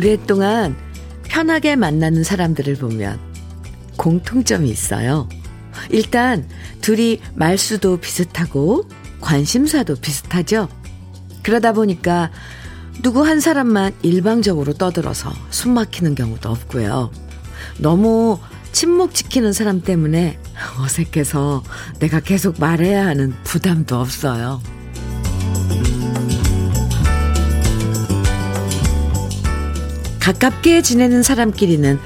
오랫동안 0.00 0.76
편하게 1.24 1.76
만나는 1.76 2.24
사람들을 2.24 2.76
보면 2.76 3.20
공통점이 3.98 4.70
있어요. 4.70 5.28
일단 5.90 6.48
둘이 6.80 7.20
말수도 7.34 7.98
비슷하고 7.98 8.88
관심사도 9.20 9.96
비슷하죠. 9.96 10.68
그러다 11.42 11.74
보니까 11.74 12.30
누구 13.02 13.26
한 13.26 13.40
사람만 13.40 13.92
일방적으로 14.00 14.72
떠들어서 14.72 15.34
숨 15.50 15.74
막히는 15.74 16.14
경우도 16.14 16.48
없고요. 16.48 17.10
너무 17.76 18.38
침묵 18.72 19.14
지키는 19.14 19.52
사람 19.52 19.82
때문에 19.82 20.38
어색해서 20.78 21.62
내가 21.98 22.20
계속 22.20 22.58
말해야 22.58 23.04
하는 23.04 23.34
부담도 23.44 24.00
없어요. 24.00 24.62
가깝게 30.20 30.82
지내는 30.82 31.22
사람끼리는 31.22 31.98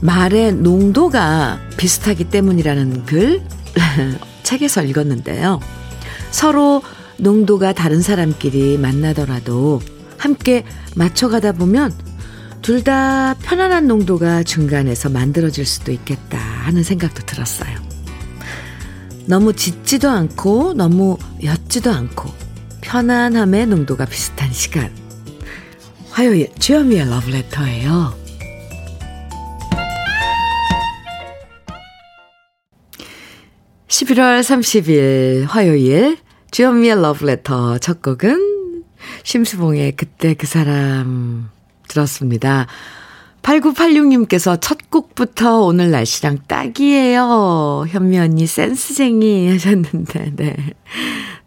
말의 0.00 0.54
농도가 0.54 1.58
비슷하기 1.76 2.24
때문이라는 2.24 3.04
글 3.06 3.42
책에서 4.42 4.82
읽었는데요. 4.82 5.60
서로 6.30 6.82
농도가 7.18 7.72
다른 7.72 8.02
사람끼리 8.02 8.78
만나더라도 8.78 9.80
함께 10.18 10.64
맞춰가다 10.94 11.52
보면 11.52 11.92
둘 12.62 12.82
다 12.82 13.34
편안한 13.42 13.86
농도가 13.86 14.42
중간에서 14.42 15.08
만들어질 15.08 15.64
수도 15.64 15.92
있겠다 15.92 16.36
하는 16.38 16.82
생각도 16.82 17.24
들었어요. 17.24 17.76
너무 19.26 19.52
짙지도 19.52 20.08
않고 20.10 20.74
너무 20.74 21.16
옅지도 21.42 21.90
않고 21.92 22.28
편안함의 22.80 23.66
농도가 23.66 24.04
비슷한 24.04 24.52
시간. 24.52 24.90
화요일 26.16 26.48
주현미의 26.58 27.10
러브레터예요. 27.10 28.14
11월 33.86 34.40
30일 34.40 35.46
화요일 35.46 36.16
주현미의 36.52 37.02
러브레터 37.02 37.76
첫 37.80 38.00
곡은 38.00 38.72
심수봉의 39.24 39.92
그때 39.96 40.32
그 40.32 40.46
사람 40.46 41.50
들었습니다. 41.86 42.66
8986님께서 43.42 44.58
첫 44.58 44.88
곡부터 44.88 45.60
오늘 45.60 45.90
날씨랑 45.90 46.38
딱이에요. 46.48 47.84
현미 47.88 48.18
언니 48.18 48.46
센스쟁이 48.46 49.50
하셨는데, 49.50 50.32
네. 50.34 50.56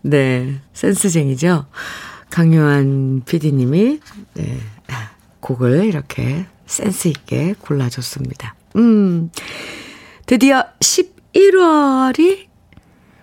네, 0.03 0.61
센스쟁이죠. 0.73 1.65
강요한 2.29 3.21
PD님이, 3.25 3.99
네, 4.35 4.59
곡을 5.39 5.85
이렇게 5.85 6.45
센스 6.65 7.07
있게 7.07 7.55
골라줬습니다. 7.59 8.55
음, 8.75 9.31
드디어 10.25 10.63
11월이 10.79 12.47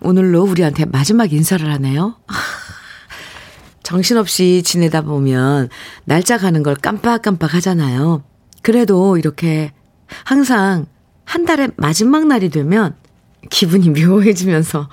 오늘로 0.01 0.43
우리한테 0.43 0.85
마지막 0.85 1.33
인사를 1.33 1.71
하네요. 1.75 2.17
정신없이 3.83 4.63
지내다 4.65 5.03
보면 5.03 5.69
날짜 6.05 6.39
가는 6.39 6.63
걸 6.63 6.75
깜빡깜빡 6.75 7.55
하잖아요. 7.55 8.25
그래도 8.63 9.17
이렇게 9.17 9.73
항상 10.25 10.87
한 11.25 11.45
달의 11.45 11.71
마지막 11.77 12.27
날이 12.27 12.49
되면 12.49 12.97
기분이 13.51 13.91
묘해지면서 13.91 14.89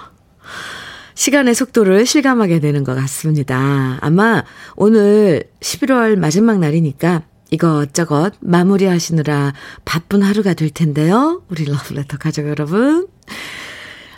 시간의 1.23 1.55
속도를 1.55 2.05
실감하게 2.05 2.59
되는 2.59 2.83
것 2.83 2.95
같습니다. 2.95 3.97
아마 4.01 4.43
오늘 4.75 5.45
11월 5.61 6.17
마지막 6.17 6.59
날이니까 6.59 7.21
이것저것 7.49 8.33
마무리하시느라 8.41 9.53
바쁜 9.85 10.21
하루가 10.21 10.53
될 10.53 10.69
텐데요. 10.69 11.41
우리 11.47 11.63
러브레터 11.63 12.17
가족 12.17 12.49
여러분. 12.49 13.07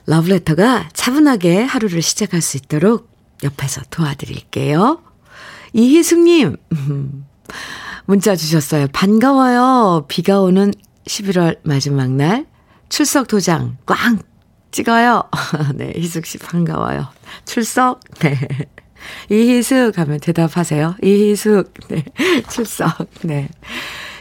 러브레터가 0.08 0.90
차분하게 0.94 1.62
하루를 1.62 2.02
시작할 2.02 2.42
수 2.42 2.58
있도록 2.58 3.08
옆에서 3.44 3.82
도와드릴게요. 3.92 5.00
이희숙님, 5.74 6.58
문자 8.06 8.36
주셨어요. 8.36 8.88
반가워요. 8.92 10.06
비가 10.08 10.42
오는 10.42 10.74
11월 11.06 11.60
마지막 11.62 12.10
날 12.10 12.48
출석 12.90 13.28
도장 13.28 13.78
꽝 13.86 14.18
찍어요. 14.76 15.24
네, 15.76 15.94
희숙 15.96 16.26
씨 16.26 16.38
반가워요. 16.38 17.08
출석. 17.46 18.02
네. 18.20 18.38
이희숙 19.30 19.98
하면 19.98 20.20
대답하세요. 20.20 20.96
이희숙. 21.02 21.74
네. 21.88 22.04
출석. 22.52 23.08
네. 23.22 23.48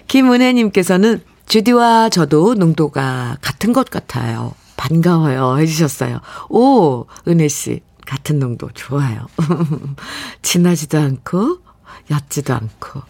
김은혜 0.07 0.53
님께서는 0.53 1.21
주디와 1.47 2.09
저도 2.11 2.55
농도가 2.55 3.37
같은 3.41 3.73
것 3.73 3.91
같아요. 3.91 4.55
반가워요. 4.77 5.59
해주셨어요. 5.59 6.21
오, 6.51 7.07
은혜씨. 7.27 7.81
같은 8.07 8.39
농도 8.39 8.69
좋아요. 8.75 9.27
진하지도 10.43 10.99
않고, 10.99 11.59
얕지도 12.13 12.55
않고. 12.55 13.03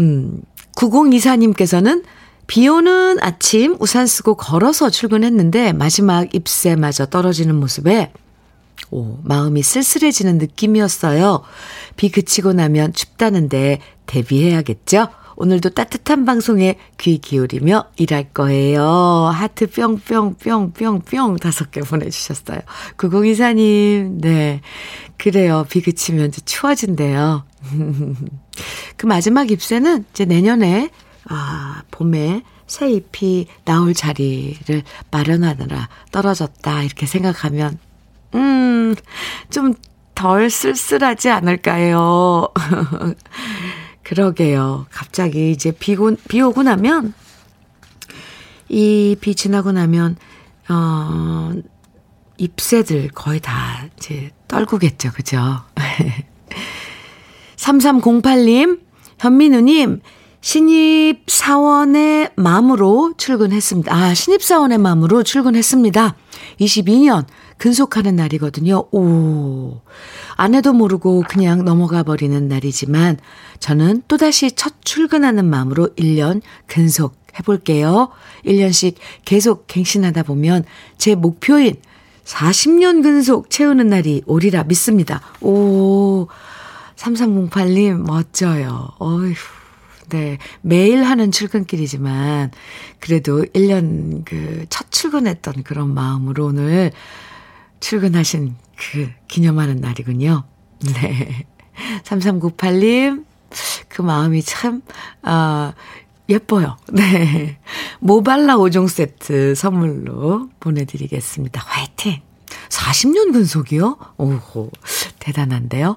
음, 0.00 0.42
9024님께서는 0.74 2.02
비 2.46 2.68
오는 2.68 3.16
아침 3.20 3.76
우산 3.80 4.06
쓰고 4.06 4.36
걸어서 4.36 4.90
출근했는데 4.90 5.72
마지막 5.72 6.34
잎새마저 6.34 7.06
떨어지는 7.06 7.54
모습에 7.54 8.12
오, 8.90 9.18
마음이 9.22 9.62
쓸쓸해지는 9.62 10.38
느낌이었어요. 10.38 11.42
비 11.96 12.10
그치고 12.10 12.52
나면 12.52 12.92
춥다는데 12.92 13.80
대비해야겠죠? 14.06 15.08
오늘도 15.36 15.70
따뜻한 15.70 16.24
방송에 16.24 16.76
귀 16.98 17.18
기울이며 17.18 17.86
일할 17.96 18.32
거예요. 18.32 18.84
하트 19.34 19.68
뿅뿅뿅뿅뿅 19.68 21.36
다섯 21.36 21.70
개 21.70 21.80
보내주셨어요. 21.80 22.60
9024님, 22.96 24.20
네. 24.20 24.60
그래요. 25.18 25.66
비 25.68 25.80
그치면 25.82 26.30
추워진대요. 26.44 27.44
그 28.96 29.06
마지막 29.06 29.50
잎새는 29.50 30.04
이제 30.12 30.24
내년에, 30.24 30.90
아, 31.28 31.82
봄에 31.90 32.42
새 32.66 32.90
잎이 32.90 33.46
나올 33.64 33.94
자리를 33.94 34.82
마련하느라 35.10 35.88
떨어졌다. 36.12 36.82
이렇게 36.82 37.06
생각하면, 37.06 37.78
음, 38.34 38.94
좀 39.50 39.74
덜 40.14 40.48
쓸쓸하지 40.48 41.28
않을까요? 41.30 42.48
그러게요. 44.04 44.86
갑자기 44.90 45.50
이제 45.50 45.72
비고, 45.72 46.16
비 46.28 46.40
오고 46.40 46.62
나면, 46.62 47.14
이 48.68 49.16
비 49.20 49.34
지나고 49.34 49.72
나면, 49.72 50.16
어, 50.68 51.52
잎새들 52.36 53.08
거의 53.08 53.40
다 53.40 53.86
이제 53.96 54.30
떨구겠죠. 54.48 55.12
그죠? 55.12 55.62
3308님, 57.56 58.80
현민우님, 59.18 60.00
신입 60.44 61.22
사원의 61.26 62.32
마음으로 62.36 63.14
출근했습니다. 63.16 63.90
아, 63.90 64.12
신입 64.12 64.42
사원의 64.42 64.76
마음으로 64.76 65.22
출근했습니다. 65.22 66.14
22년 66.60 67.24
근속하는 67.56 68.14
날이거든요. 68.16 68.84
오. 68.92 69.80
아내도 70.36 70.74
모르고 70.74 71.24
그냥 71.26 71.64
넘어가 71.64 72.02
버리는 72.02 72.46
날이지만 72.46 73.16
저는 73.58 74.02
또다시 74.06 74.52
첫 74.52 74.74
출근하는 74.84 75.46
마음으로 75.46 75.88
1년 75.96 76.42
근속 76.66 77.16
해볼게요. 77.38 78.10
1년씩 78.44 78.96
계속 79.24 79.66
갱신하다 79.66 80.24
보면 80.24 80.64
제 80.98 81.14
목표인 81.14 81.76
40년 82.26 83.02
근속 83.02 83.48
채우는 83.48 83.88
날이 83.88 84.22
오리라 84.26 84.64
믿습니다. 84.64 85.22
오, 85.40 86.28
3308님, 86.96 88.04
멋져요. 88.04 88.90
어휴. 88.98 89.32
네. 90.14 90.38
매일 90.60 91.02
하는 91.02 91.32
출근길이지만, 91.32 92.52
그래도 93.00 93.42
1년 93.46 94.24
그 94.24 94.64
첫 94.70 94.90
출근했던 94.92 95.64
그런 95.64 95.92
마음으로 95.92 96.46
오늘 96.46 96.92
출근하신 97.80 98.54
그 98.76 99.10
기념하는 99.28 99.76
날이군요. 99.80 100.44
네. 100.94 101.46
3398님, 102.04 103.24
그 103.88 104.02
마음이 104.02 104.42
참, 104.42 104.82
아, 105.22 105.72
예뻐요. 106.28 106.76
네. 106.92 107.58
모발라 107.98 108.56
5종 108.56 108.88
세트 108.88 109.54
선물로 109.56 110.48
보내드리겠습니다. 110.60 111.60
화이팅! 111.66 112.20
40년 112.68 113.32
근속이요? 113.32 113.98
오호, 114.16 114.70
대단한데요? 115.18 115.96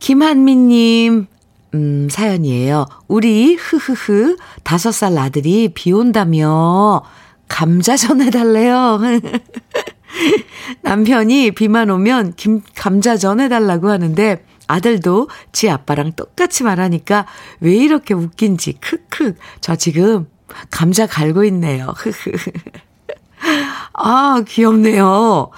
김한미님, 0.00 1.26
음, 1.74 2.08
사연이에요. 2.10 2.86
우리, 3.08 3.54
흐흐흐, 3.54 4.36
다섯 4.62 4.92
살 4.92 5.18
아들이 5.18 5.70
비 5.74 5.92
온다며 5.92 7.02
감자 7.48 7.96
전해달래요. 7.96 9.00
남편이 10.82 11.52
비만 11.52 11.90
오면 11.90 12.34
김, 12.36 12.62
감자 12.74 13.16
전해달라고 13.16 13.90
하는데 13.90 14.44
아들도 14.66 15.28
지 15.52 15.70
아빠랑 15.70 16.12
똑같이 16.12 16.62
말하니까 16.62 17.26
왜 17.60 17.74
이렇게 17.74 18.14
웃긴지 18.14 18.74
크크. 18.74 19.34
저 19.60 19.76
지금 19.76 20.26
감자 20.70 21.06
갈고 21.06 21.44
있네요. 21.44 21.94
아, 23.94 24.42
귀엽네요. 24.46 25.50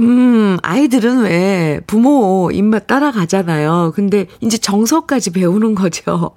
음, 0.00 0.56
아이들은 0.62 1.22
왜 1.24 1.80
부모 1.86 2.50
입맛 2.52 2.86
따라가잖아요. 2.86 3.92
근데 3.94 4.26
이제 4.40 4.56
정서까지 4.56 5.30
배우는 5.30 5.74
거죠. 5.74 6.32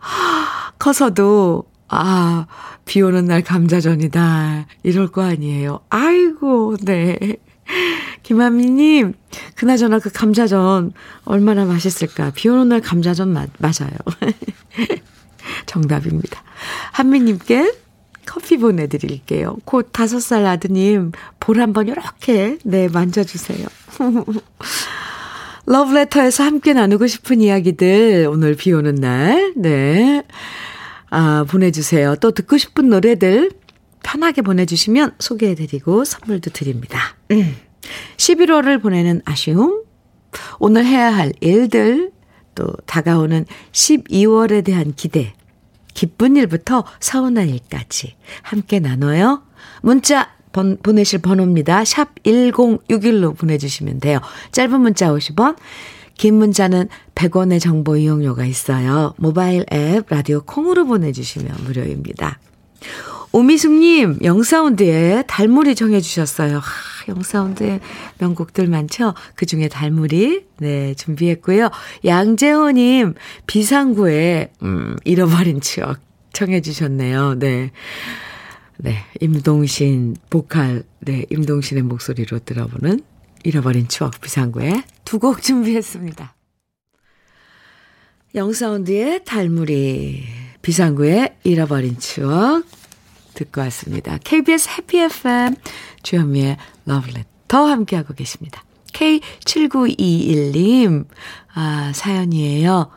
커서도, 0.78 1.64
아, 1.88 2.46
비 2.86 3.02
오는 3.02 3.26
날 3.26 3.42
감자전이다. 3.42 4.66
이럴 4.82 5.08
거 5.08 5.22
아니에요. 5.22 5.80
아이고, 5.90 6.76
네. 6.82 7.18
김하미님, 8.22 9.14
그나저나 9.56 9.98
그 9.98 10.10
감자전 10.10 10.92
얼마나 11.24 11.64
맛있을까. 11.64 12.32
비 12.34 12.48
오는 12.48 12.68
날 12.68 12.80
감자전 12.80 13.32
마, 13.32 13.46
맞아요. 13.58 13.92
정답입니다. 15.66 16.42
한미님께 16.92 17.74
커피 18.26 18.56
보내드릴게요. 18.56 19.56
곧 19.64 19.88
다섯 19.92 20.20
살 20.20 20.46
아드님 20.46 21.12
볼 21.40 21.60
한번 21.60 21.88
이렇게 21.88 22.58
네 22.64 22.88
만져주세요. 22.88 23.66
러브레터에서 25.66 26.42
함께 26.44 26.72
나누고 26.72 27.06
싶은 27.06 27.40
이야기들 27.40 28.28
오늘 28.30 28.56
비 28.56 28.72
오는 28.72 28.94
날 28.94 29.52
네. 29.56 30.22
아, 31.10 31.44
보내주세요. 31.48 32.16
또 32.16 32.30
듣고 32.30 32.56
싶은 32.56 32.88
노래들 32.88 33.50
편하게 34.02 34.42
보내주시면 34.42 35.16
소개해드리고 35.18 36.04
선물도 36.04 36.50
드립니다. 36.50 37.16
음. 37.30 37.54
11월을 38.16 38.80
보내는 38.80 39.22
아쉬움, 39.24 39.82
오늘 40.58 40.86
해야 40.86 41.14
할 41.14 41.32
일들, 41.40 42.12
또 42.54 42.66
다가오는 42.86 43.46
12월에 43.72 44.64
대한 44.64 44.94
기대, 44.94 45.34
기쁜 45.94 46.36
일부터 46.36 46.84
서운한 47.00 47.48
일까지 47.48 48.16
함께 48.42 48.80
나눠요. 48.80 49.42
문자 49.82 50.30
번, 50.52 50.76
보내실 50.82 51.20
번호입니다. 51.20 51.84
샵 51.84 52.14
1061로 52.22 53.36
보내주시면 53.36 54.00
돼요. 54.00 54.20
짧은 54.52 54.80
문자 54.80 55.08
50원, 55.08 55.56
긴 56.16 56.34
문자는 56.34 56.88
100원의 57.14 57.60
정보 57.60 57.96
이용료가 57.96 58.44
있어요. 58.44 59.14
모바일 59.16 59.64
앱 59.72 60.06
라디오 60.08 60.42
콩으로 60.42 60.86
보내주시면 60.86 61.64
무료입니다. 61.64 62.38
오미숙님, 63.32 64.18
영사운드에 64.22 65.24
달무리 65.26 65.74
정해주셨어요. 65.74 66.58
하, 66.58 66.62
영사운드에 67.08 67.80
명곡들 68.18 68.66
많죠? 68.68 69.14
그 69.34 69.46
중에 69.46 69.68
달무리, 69.68 70.44
네, 70.58 70.92
준비했고요. 70.94 71.70
양재호님, 72.04 73.14
비상구에, 73.46 74.52
음, 74.62 74.96
잃어버린 75.04 75.62
추억 75.62 75.98
청해주셨네요. 76.34 77.38
네. 77.38 77.70
네, 78.76 78.98
임동신, 79.20 80.16
보컬, 80.28 80.82
네, 81.00 81.24
임동신의 81.30 81.84
목소리로 81.84 82.40
들어보는 82.40 83.00
잃어버린 83.44 83.88
추억 83.88 84.20
비상구에 84.20 84.82
두 85.06 85.18
곡 85.18 85.42
준비했습니다. 85.42 86.34
영사운드의 88.34 89.24
달무리, 89.24 90.24
비상구의 90.62 91.36
잃어버린 91.44 91.98
추억, 91.98 92.64
듣고 93.34 93.60
왔습니다. 93.62 94.18
KBS 94.22 94.68
해피 94.70 94.98
FM 94.98 95.56
주현미의 96.02 96.56
러브레터 96.86 97.66
함께하고 97.66 98.14
계십니다. 98.14 98.62
K7921님 98.92 101.06
아, 101.54 101.92
사연이에요. 101.94 102.90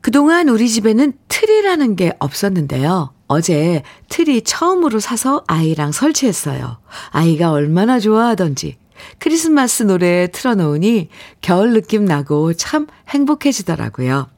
그동안 0.00 0.48
우리 0.48 0.68
집에는 0.68 1.12
틀이라는 1.28 1.96
게 1.96 2.12
없었는데요. 2.18 3.12
어제 3.26 3.82
틀이 4.08 4.42
처음으로 4.42 5.00
사서 5.00 5.44
아이랑 5.46 5.92
설치했어요. 5.92 6.78
아이가 7.10 7.50
얼마나 7.50 8.00
좋아하던지 8.00 8.78
크리스마스 9.18 9.82
노래 9.82 10.28
틀어놓으니 10.28 11.08
겨울 11.40 11.72
느낌 11.72 12.04
나고 12.04 12.54
참 12.54 12.86
행복해지더라고요. 13.08 14.28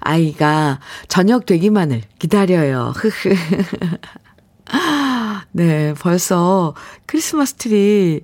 아이가 0.00 0.80
저녁 1.08 1.46
되기만을 1.46 2.02
기다려요. 2.18 2.92
흐흐. 2.96 3.34
네, 5.52 5.94
벌써 5.94 6.74
크리스마스 7.06 7.54
트리 7.54 8.22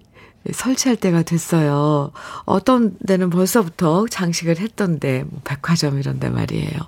설치할 0.52 0.96
때가 0.96 1.22
됐어요. 1.22 2.12
어떤 2.44 2.96
데는 3.06 3.30
벌써부터 3.30 4.06
장식을 4.08 4.58
했던데, 4.58 5.24
뭐 5.28 5.40
백화점 5.44 5.98
이런 5.98 6.20
데 6.20 6.28
말이에요. 6.30 6.78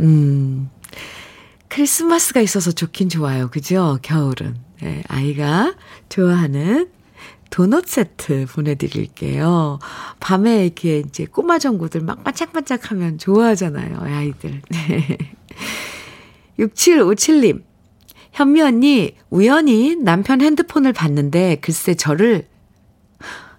음, 0.00 0.68
크리스마스가 1.68 2.40
있어서 2.40 2.70
좋긴 2.70 3.08
좋아요. 3.08 3.48
그죠? 3.48 3.98
겨울은. 4.02 4.56
네, 4.82 5.02
아이가 5.08 5.74
좋아하는 6.08 6.90
도넛 7.50 7.86
세트 7.86 8.46
보내드릴게요. 8.46 9.78
밤에 10.20 10.64
이렇게 10.64 10.98
이제 11.00 11.24
꼬마 11.26 11.58
전구들 11.58 12.00
막 12.00 12.24
반짝반짝 12.24 12.90
하면 12.90 13.18
좋아하잖아요. 13.18 14.00
아이들. 14.00 14.60
네. 14.70 15.18
6757님. 16.58 17.62
현미 18.32 18.62
언니, 18.62 19.16
우연히 19.30 19.96
남편 19.96 20.40
핸드폰을 20.40 20.92
봤는데 20.92 21.56
글쎄 21.60 21.94
저를 21.94 22.46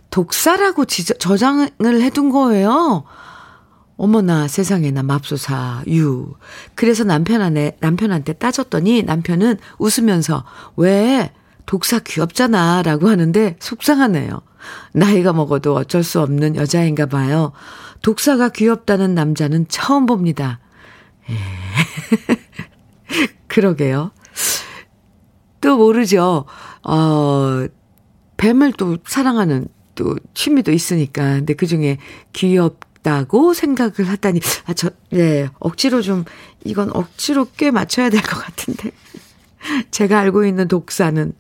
독사라고 0.10 0.86
지저, 0.86 1.14
저장을 1.16 1.72
해둔 1.80 2.30
거예요. 2.30 3.04
어머나 3.98 4.48
세상에나 4.48 5.04
맙소사 5.04 5.84
유. 5.88 6.34
그래서 6.76 7.04
남편한테 7.04 7.78
남편한테 7.80 8.34
따졌더니 8.34 9.04
남편은 9.04 9.58
웃으면서 9.78 10.44
왜 10.76 11.32
독사 11.66 12.00
귀엽잖아 12.00 12.82
라고 12.84 13.10
하는데 13.10 13.56
속상하네요. 13.60 14.42
나이가 14.94 15.34
먹어도 15.34 15.76
어쩔 15.76 16.04
수 16.04 16.20
없는 16.22 16.56
여자인가 16.56 17.06
봐요. 17.06 17.52
독사가 18.02 18.50
귀엽다는 18.50 19.14
남자는 19.14 19.68
처음 19.70 20.06
봅니다. 20.06 20.60
예. 21.30 21.38
그러게요. 23.48 24.12
또 25.64 25.78
모르죠. 25.78 26.44
어, 26.84 27.66
뱀을 28.38 28.74
또 28.74 28.98
사랑하는 29.08 29.68
또 29.96 30.18
취미도 30.34 30.74
있으니까. 30.74 31.36
근데 31.36 31.54
그 31.54 31.66
중에 31.66 31.98
귀엽다고 32.34 33.54
생각을 33.54 33.94
하다니, 34.10 34.42
아, 34.66 34.74
저, 34.74 34.90
네, 35.10 35.48
억지로 35.60 36.02
좀, 36.02 36.26
이건 36.66 36.90
억지로 36.94 37.48
꽤 37.56 37.72
맞춰야 37.72 38.10
될 38.10 38.22
것 38.22 38.38
같은데. 38.44 38.92
제가 39.92 40.20
알고 40.20 40.46
있는 40.46 40.68
독사는, 40.68 41.32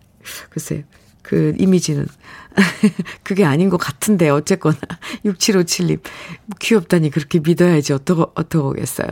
글쎄, 0.49 0.85
그 1.21 1.53
이미지는. 1.59 2.07
그게 3.23 3.45
아닌 3.45 3.69
것 3.69 3.77
같은데, 3.77 4.29
어쨌거나. 4.29 4.77
6757님. 5.25 6.01
귀엽다니 6.59 7.09
그렇게 7.09 7.39
믿어야지. 7.39 7.93
어떡, 7.93 8.33
어떡하겠어요. 8.35 9.07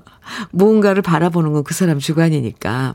무언가를 0.52 1.02
바라보는 1.02 1.52
건 1.52 1.62
그 1.64 1.74
사람 1.74 1.98
주관이니까. 1.98 2.94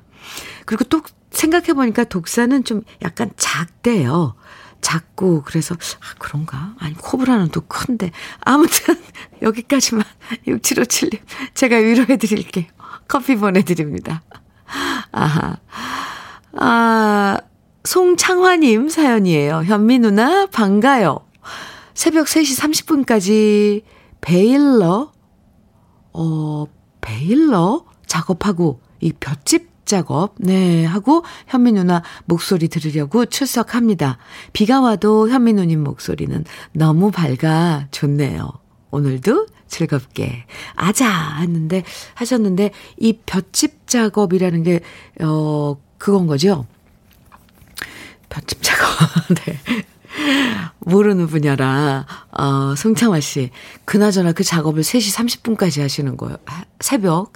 그리고 0.65 0.83
또 0.85 1.01
생각해보니까 1.31 2.05
독사는 2.05 2.63
좀 2.63 2.83
약간 3.01 3.31
작대요. 3.37 4.35
작고, 4.81 5.43
그래서, 5.43 5.75
아, 5.75 6.13
그런가? 6.17 6.73
아니, 6.79 6.95
코브라는 6.95 7.49
또 7.49 7.61
큰데. 7.61 8.11
아무튼, 8.39 8.95
여기까지만, 9.41 10.03
6757님. 10.47 11.19
제가 11.53 11.75
위로해드릴게요. 11.77 12.65
커피 13.07 13.35
보내드립니다. 13.35 14.23
아하. 15.11 15.57
아, 16.53 17.37
송창화님 17.83 18.89
사연이에요. 18.89 19.63
현미 19.63 19.99
누나, 19.99 20.45
반가요. 20.45 21.19
새벽 21.93 22.27
3시 22.27 22.59
30분까지 23.05 23.83
베일러, 24.21 25.11
어, 26.13 26.65
베일러 27.01 27.85
작업하고 28.05 28.79
이 28.99 29.11
볏짚 29.19 29.69
작업, 29.85 30.35
네, 30.37 30.85
하고 30.85 31.23
현미 31.47 31.73
누나 31.73 32.03
목소리 32.25 32.67
들으려고 32.69 33.25
출석합니다. 33.25 34.19
비가 34.53 34.79
와도 34.79 35.29
현미 35.29 35.53
누님 35.53 35.83
목소리는 35.83 36.45
너무 36.73 37.11
밝아 37.11 37.87
좋네요. 37.91 38.51
오늘도 38.91 39.47
즐겁게 39.67 40.45
아자 40.75 41.37
했는데 41.39 41.83
하셨는데 42.13 42.71
이 42.99 43.13
볏짚 43.25 43.87
작업이라는 43.87 44.63
게 44.63 44.81
어 45.21 45.77
그건 45.97 46.27
거죠. 46.27 46.65
작업. 48.61 48.87
네. 49.45 49.59
모르는 50.79 51.27
분야라, 51.27 52.05
어, 52.31 52.75
송창화 52.75 53.19
씨. 53.19 53.49
그나저나 53.85 54.33
그 54.33 54.43
작업을 54.43 54.83
3시 54.83 55.15
30분까지 55.55 55.81
하시는 55.81 56.17
거예요. 56.17 56.37
새벽, 56.79 57.33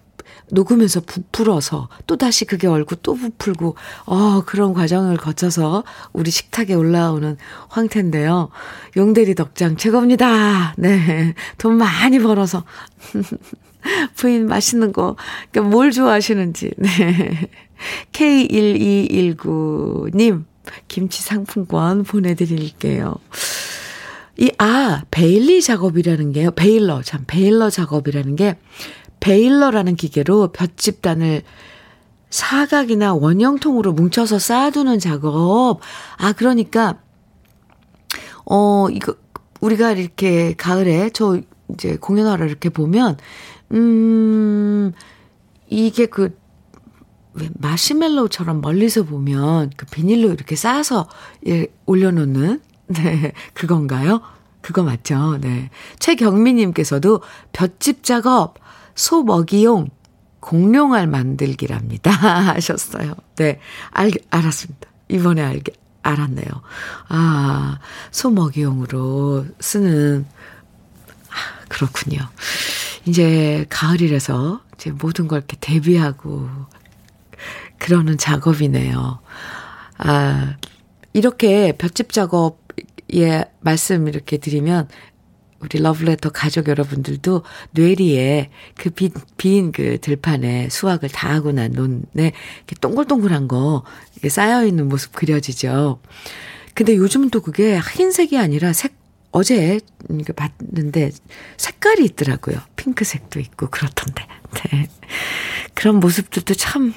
녹으면서 0.52 1.00
부풀어서 1.02 1.90
또 2.08 2.18
다시 2.18 2.46
그게 2.46 2.66
얼고 2.68 2.96
또 2.98 3.14
부풀고, 3.14 3.76
어, 4.06 4.42
그런 4.46 4.74
과정을 4.74 5.18
거쳐서 5.18 5.84
우리 6.14 6.32
식탁에 6.32 6.74
올라오는 6.74 7.38
황태인데요. 7.70 8.50
용대리 8.98 9.36
덕장 9.36 9.78
최고입니다. 9.78 10.74
네. 10.78 11.36
돈 11.58 11.78
많이 11.78 12.20
벌어서. 12.20 12.64
부인 14.16 14.48
맛있는 14.48 14.92
거, 14.92 15.16
그러니까 15.52 15.74
뭘 15.74 15.92
좋아하시는지, 15.92 16.72
네. 16.78 17.50
K1219님, 18.12 20.44
김치 20.88 21.22
상품권 21.24 22.04
보내드릴게요. 22.04 23.16
이, 24.38 24.52
아, 24.58 25.04
베일리 25.12 25.62
작업이라는 25.62 26.32
게요. 26.32 26.52
베일러, 26.52 27.02
참, 27.02 27.26
베일러 27.28 27.70
작업이라는 27.70 28.38
게, 28.38 28.58
베일러라는 29.20 29.96
기계로 29.98 30.54
볏집단을 30.54 31.42
사각이나 32.30 33.14
원형통으로 33.16 33.92
뭉쳐서 33.92 34.40
쌓아두는 34.40 35.00
작업. 35.00 35.82
아, 36.18 36.32
그러니까, 36.32 37.02
어, 38.46 38.88
이거, 38.92 39.16
우리가 39.60 39.92
이렇게 39.92 40.54
가을에 40.54 41.10
저 41.10 41.42
이제 41.74 41.98
공연하러 41.98 42.46
이렇게 42.46 42.70
보면, 42.70 43.18
음, 43.74 44.94
이게 45.68 46.06
그 46.06 46.38
왜 47.40 47.50
마시멜로우처럼 47.56 48.62
멀리서 48.62 49.04
보면 49.04 49.72
그 49.76 49.86
비닐로 49.86 50.32
이렇게 50.32 50.56
싸서 50.56 51.08
예, 51.48 51.68
올려놓는 51.86 52.62
네 52.88 53.34
그건가요? 53.54 54.22
그거 54.62 54.84
맞죠? 54.84 55.38
네 55.40 55.70
최경미님께서도 56.00 57.22
볏짚 57.52 58.04
작업 58.04 58.56
소 58.96 59.24
먹이용 59.24 59.90
공룡알 60.40 61.08
만들기랍니다 61.08 62.12
하셨어요. 62.56 63.14
네 63.36 63.60
알, 63.92 64.12
알았습니다. 64.30 64.90
이번에 65.10 65.42
알게 65.42 65.74
알았네요. 66.02 66.48
아, 67.10 67.80
소 68.12 68.30
먹이용으로 68.30 69.46
쓰는, 69.60 70.26
아, 71.30 71.66
그렇군요. 71.68 72.20
이제 73.06 73.66
가을이라서 73.70 74.62
이제 74.76 74.92
모든 74.92 75.28
걸 75.28 75.40
이렇게 75.40 75.58
대비하고 75.60 76.50
그러는 77.80 78.18
작업이네요. 78.18 79.20
아, 79.98 80.56
이렇게 81.14 81.72
볏짚 81.72 82.12
작업에 82.12 83.46
말씀 83.62 84.08
이렇게 84.08 84.38
드리면 84.38 84.88
우리 85.60 85.80
러브레터 85.80 86.30
가족 86.30 86.70
여러분들도 86.70 87.44
뇌리에 87.72 88.50
그 88.78 88.90
빈, 88.92 89.12
빈그 89.38 90.00
들판에 90.02 90.70
수확을 90.70 91.10
다 91.10 91.34
하고 91.34 91.52
난 91.52 91.72
논에 91.72 92.02
이렇게 92.16 92.76
동글동글한 92.80 93.48
거 93.48 93.84
쌓여있는 94.28 94.88
모습 94.88 95.14
그려지죠. 95.14 96.00
근데 96.74 96.96
요즘은 96.96 97.30
또 97.30 97.42
그게 97.42 97.78
흰색이 97.78 98.38
아니라 98.38 98.72
색, 98.72 98.96
어제 99.32 99.80
봤는데 100.36 101.12
색깔이 101.58 102.06
있더라고요. 102.06 102.58
핑크색도 102.78 103.40
있고 103.42 103.70
그렇던데. 103.70 104.26
네. 104.54 104.88
그런 105.74 106.00
모습들도 106.00 106.54
참 106.54 106.94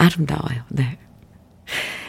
아름다워요. 0.00 0.62
네. 0.68 0.98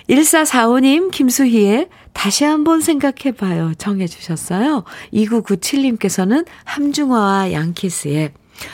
1445님, 0.10 1.12
김수희의 1.12 1.90
다시 2.14 2.44
한번 2.44 2.82
생각해봐요. 2.82 3.74
정해주셨어요. 3.76 4.84
2997님께서는 5.14 6.46
함중화와 6.66 7.52
양키스의 7.54 8.32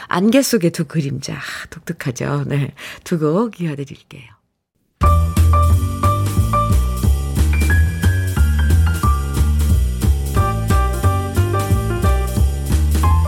안개 0.07 0.41
속의 0.41 0.71
두 0.71 0.85
그림자. 0.85 1.37
독특하죠. 1.69 2.45
네. 2.47 2.71
두 3.03 3.19
곡 3.19 3.59
이어드릴게요. 3.61 4.23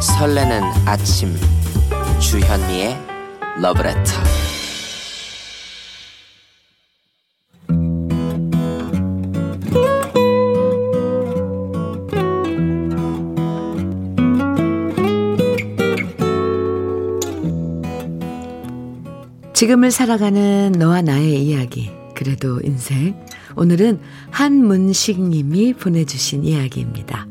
설레는 0.01 0.63
아침. 0.85 1.35
주현미의 2.19 2.97
러브레터. 3.61 4.48
지금을 19.59 19.91
살아가는 19.91 20.71
너와 20.71 21.01
나의 21.01 21.43
이야기. 21.43 21.91
그래도 22.15 22.61
인생. 22.61 23.13
오늘은 23.57 23.99
한문식 24.31 25.19
님이 25.19 25.73
보내주신 25.73 26.45
이야기입니다. 26.45 27.27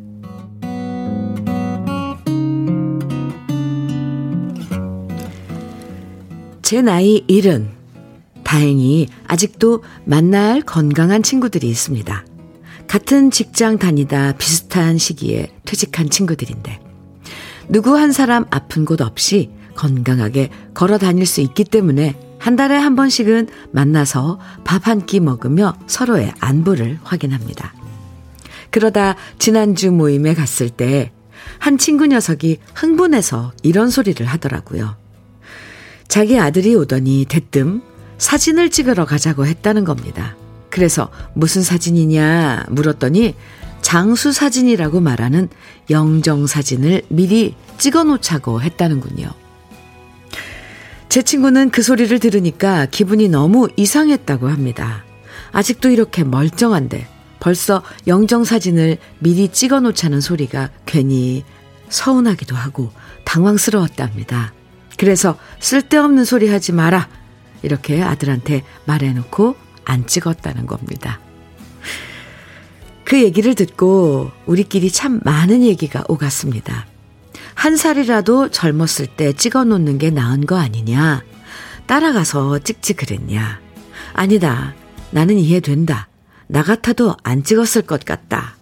제 6.61 6.83
나이 6.83 7.25
일은 7.29 7.71
다행히 8.45 9.09
아직도 9.27 9.83
만날 10.05 10.61
건강한 10.61 11.23
친구들이 11.23 11.67
있습니다. 11.67 12.27
같은 12.89 13.31
직장 13.31 13.79
다니다 13.79 14.35
비슷한 14.37 14.99
시기에 14.99 15.51
퇴직한 15.65 16.11
친구들인데 16.11 16.79
누구 17.71 17.97
한 17.97 18.13
사람 18.13 18.45
아픈 18.51 18.85
곳 18.85 19.01
없이 19.01 19.57
건강하게 19.79 20.51
걸어 20.75 20.99
다닐 20.99 21.25
수 21.25 21.41
있기 21.41 21.63
때문에 21.65 22.19
한 22.39 22.57
달에 22.57 22.77
한 22.77 22.97
번씩은 22.97 23.49
만나서 23.73 24.39
밥 24.65 24.89
한 24.89 25.07
끼 25.07 25.21
먹으며 25.21 25.75
서로의 25.87 26.33
안부를 26.41 26.99
확인합니다. 27.05 27.73
그러다 28.71 29.15
지난주 29.39 29.91
모임에 29.93 30.35
갔을 30.35 30.69
때 30.69 31.13
한 31.59 31.79
친구 31.79 32.07
녀석이 32.07 32.59
흥분해서 32.75 33.53
이런 33.63 33.91
소리를 33.91 34.25
하더라고요. 34.25 34.97
자기 36.07 36.39
아들이 36.39 36.75
오더니 36.75 37.27
대뜸 37.29 37.83
사진을 38.19 38.71
찍으러 38.71 39.05
가자고 39.05 39.47
했다는 39.47 39.85
겁니다. 39.85 40.37
그래서 40.71 41.11
무슨 41.35 41.63
사진이냐 41.63 42.67
물었더니 42.71 43.35
장수 43.83 44.33
사진이라고 44.33 45.01
말하는 45.01 45.49
영정 45.91 46.47
사진을 46.47 47.03
미리 47.09 47.55
찍어 47.79 48.05
놓자고 48.05 48.61
했다는군요. 48.63 49.29
제 51.09 51.23
친구는 51.23 51.71
그 51.71 51.83
소리를 51.83 52.19
들으니까 52.19 52.87
기분이 52.87 53.29
너무 53.29 53.69
이상했다고 53.77 54.49
합니다. 54.49 55.05
아직도 55.53 55.89
이렇게 55.89 56.23
멀쩡한데 56.23 57.09
벌써 57.41 57.83
영정 58.07 58.45
사진을 58.45 58.99
미리 59.21 59.49
찍어 59.49 59.81
놓자는 59.81 60.21
소리가 60.21 60.71
괜히 60.85 61.45
서운하기도 61.89 62.55
하고 62.55 62.93
당황스러웠답니다. 63.25 64.53
그래서 64.99 65.39
쓸데없는 65.61 66.25
소리 66.25 66.49
하지 66.49 66.73
마라. 66.73 67.09
이렇게 67.63 68.03
아들한테 68.03 68.63
말해놓고 68.85 69.57
안 69.85 70.07
찍었다는 70.07 70.67
겁니다. 70.67 71.21
그 73.05 73.23
얘기를 73.23 73.55
듣고 73.55 74.31
우리끼리 74.45 74.91
참 74.91 75.21
많은 75.25 75.63
얘기가 75.63 76.05
오갔습니다. 76.09 76.87
한 77.59 77.77
살이라도 77.77 78.51
젊었을 78.51 79.09
때 79.09 79.33
찍어 79.33 79.65
놓는 79.65 79.99
게 79.99 80.11
나은 80.11 80.47
거 80.47 80.57
아니냐. 80.57 81.25
따라가서 81.87 82.61
찍지 82.61 82.93
그랬냐. 82.93 83.59
아니다. 84.13 84.77
나는 85.11 85.41
이해된다. 85.41 86.07
나 86.47 86.63
같아도 86.63 87.17
안 87.25 87.43
찍었을 87.43 87.83
것 87.83 88.05
같다. 88.05 88.55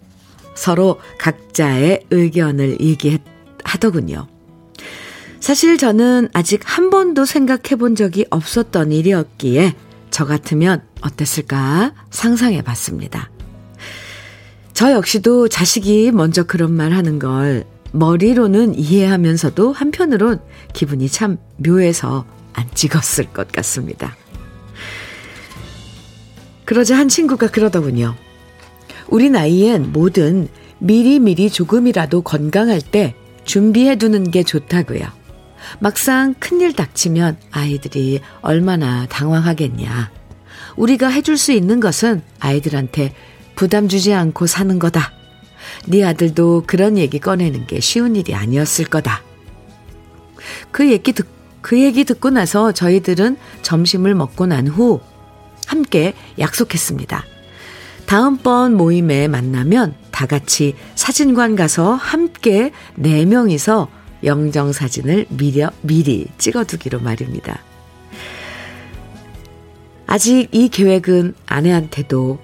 서로 0.55 0.99
각자의 1.19 2.07
의견을 2.09 2.81
얘기하더군요. 2.81 4.27
사실 5.39 5.77
저는 5.77 6.29
아직 6.33 6.61
한 6.65 6.89
번도 6.89 7.25
생각해 7.25 7.75
본 7.77 7.93
적이 7.93 8.25
없었던 8.31 8.91
일이었기에 8.91 9.75
저 10.09 10.25
같으면 10.25 10.81
어땠을까 11.01 11.93
상상해 12.09 12.63
봤습니다. 12.63 13.29
저 14.73 14.91
역시도 14.91 15.49
자식이 15.49 16.09
먼저 16.13 16.45
그런 16.45 16.71
말 16.71 16.93
하는 16.93 17.19
걸 17.19 17.63
머리로는 17.91 18.77
이해하면서도 18.77 19.71
한편으론 19.71 20.39
기분이 20.73 21.09
참 21.09 21.37
묘해서 21.57 22.25
안 22.53 22.67
찍었을 22.73 23.25
것 23.33 23.51
같습니다. 23.51 24.15
그러자 26.65 26.97
한 26.97 27.07
친구가 27.07 27.47
그러더군요. 27.47 28.15
우리 29.07 29.29
나이엔 29.29 29.93
뭐든 29.93 30.49
미리미리 30.79 31.49
조금이라도 31.49 32.21
건강할 32.21 32.81
때 32.81 33.15
준비해 33.45 33.95
두는 33.95 34.31
게 34.31 34.43
좋다고요. 34.43 35.07
막상 35.79 36.33
큰일 36.39 36.73
닥치면 36.73 37.37
아이들이 37.51 38.19
얼마나 38.41 39.05
당황하겠냐. 39.07 40.11
우리가 40.75 41.07
해줄 41.07 41.37
수 41.37 41.51
있는 41.51 41.79
것은 41.79 42.21
아이들한테 42.39 43.13
부담 43.55 43.87
주지 43.87 44.13
않고 44.13 44.45
사는 44.45 44.77
거다. 44.77 45.11
네 45.85 46.03
아들도 46.03 46.63
그런 46.67 46.97
얘기 46.97 47.19
꺼내는 47.19 47.67
게 47.67 47.79
쉬운 47.79 48.15
일이 48.15 48.33
아니었을 48.33 48.85
거다. 48.85 49.23
그 50.71 50.89
얘기 50.91 51.13
듣, 51.13 51.27
그 51.61 51.81
얘기 51.81 52.03
듣고 52.03 52.29
나서 52.29 52.71
저희들은 52.71 53.37
점심을 53.61 54.15
먹고 54.15 54.45
난 54.45 54.67
후 54.67 54.99
함께 55.67 56.13
약속했습니다. 56.39 57.23
다음번 58.05 58.75
모임에 58.75 59.27
만나면 59.27 59.95
다 60.11 60.25
같이 60.25 60.75
사진관 60.95 61.55
가서 61.57 61.93
함께 61.93 62.71
네 62.95 63.25
명이서 63.25 63.89
영정 64.23 64.71
사진을 64.71 65.25
미리, 65.29 65.63
미리 65.81 66.27
찍어두기로 66.37 67.01
말입니다. 67.01 67.61
아직 70.07 70.47
이 70.53 70.69
계획은 70.69 71.35
아내한테도 71.45 72.39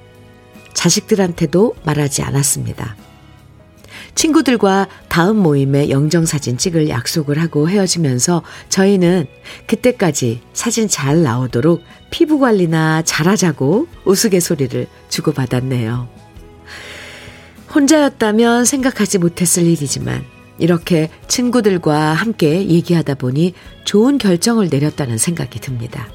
자식들한테도 0.73 1.75
말하지 1.85 2.23
않았습니다. 2.23 2.97
친구들과 4.15 4.87
다음 5.09 5.37
모임에 5.37 5.89
영정사진 5.89 6.57
찍을 6.57 6.89
약속을 6.89 7.39
하고 7.39 7.69
헤어지면서 7.69 8.43
저희는 8.69 9.25
그때까지 9.67 10.41
사진 10.53 10.87
잘 10.87 11.23
나오도록 11.23 11.81
피부 12.11 12.39
관리나 12.39 13.01
잘하자고 13.03 13.87
우스갯소리를 14.05 14.87
주고받았네요. 15.09 16.07
혼자였다면 17.73 18.65
생각하지 18.65 19.17
못했을 19.17 19.65
일이지만 19.65 20.23
이렇게 20.59 21.09
친구들과 21.27 22.13
함께 22.13 22.67
얘기하다 22.67 23.15
보니 23.15 23.53
좋은 23.83 24.19
결정을 24.19 24.69
내렸다는 24.69 25.17
생각이 25.17 25.59
듭니다. 25.59 26.07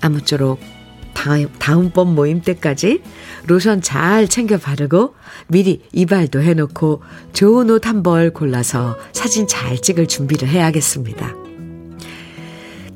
아무쪼록 0.00 0.58
다음, 1.14 1.48
다음번 1.58 2.14
모임 2.14 2.42
때까지 2.42 3.00
로션 3.46 3.80
잘 3.80 4.28
챙겨 4.28 4.58
바르고 4.58 5.14
미리 5.48 5.82
이발도 5.92 6.42
해놓고 6.42 7.02
좋은 7.32 7.70
옷 7.70 7.86
한 7.86 8.02
벌 8.02 8.32
골라서 8.32 8.98
사진 9.12 9.46
잘 9.46 9.78
찍을 9.80 10.06
준비를 10.06 10.48
해야겠습니다. 10.48 11.34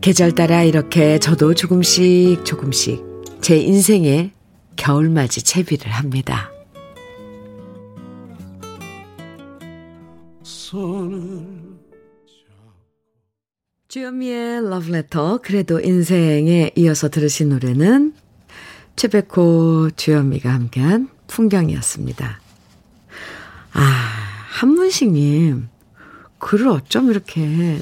계절 0.00 0.32
따라 0.32 0.62
이렇게 0.62 1.18
저도 1.18 1.54
조금씩 1.54 2.44
조금씩 2.44 3.04
제 3.40 3.56
인생의 3.56 4.32
겨울맞이 4.76 5.42
채비를 5.42 5.90
합니다. 5.90 6.50
주현미의 13.88 14.68
러브레터 14.68 15.38
그래도 15.42 15.80
인생에 15.80 16.72
이어서 16.76 17.08
들으신 17.08 17.48
노래는 17.48 18.12
최백호 18.96 19.88
주현미가 19.96 20.52
함께한 20.52 21.08
풍경이었습니다. 21.26 22.38
아 23.72 23.80
한문식님 24.50 25.68
글을 26.38 26.68
어쩜 26.68 27.10
이렇게 27.10 27.40
네. 27.40 27.80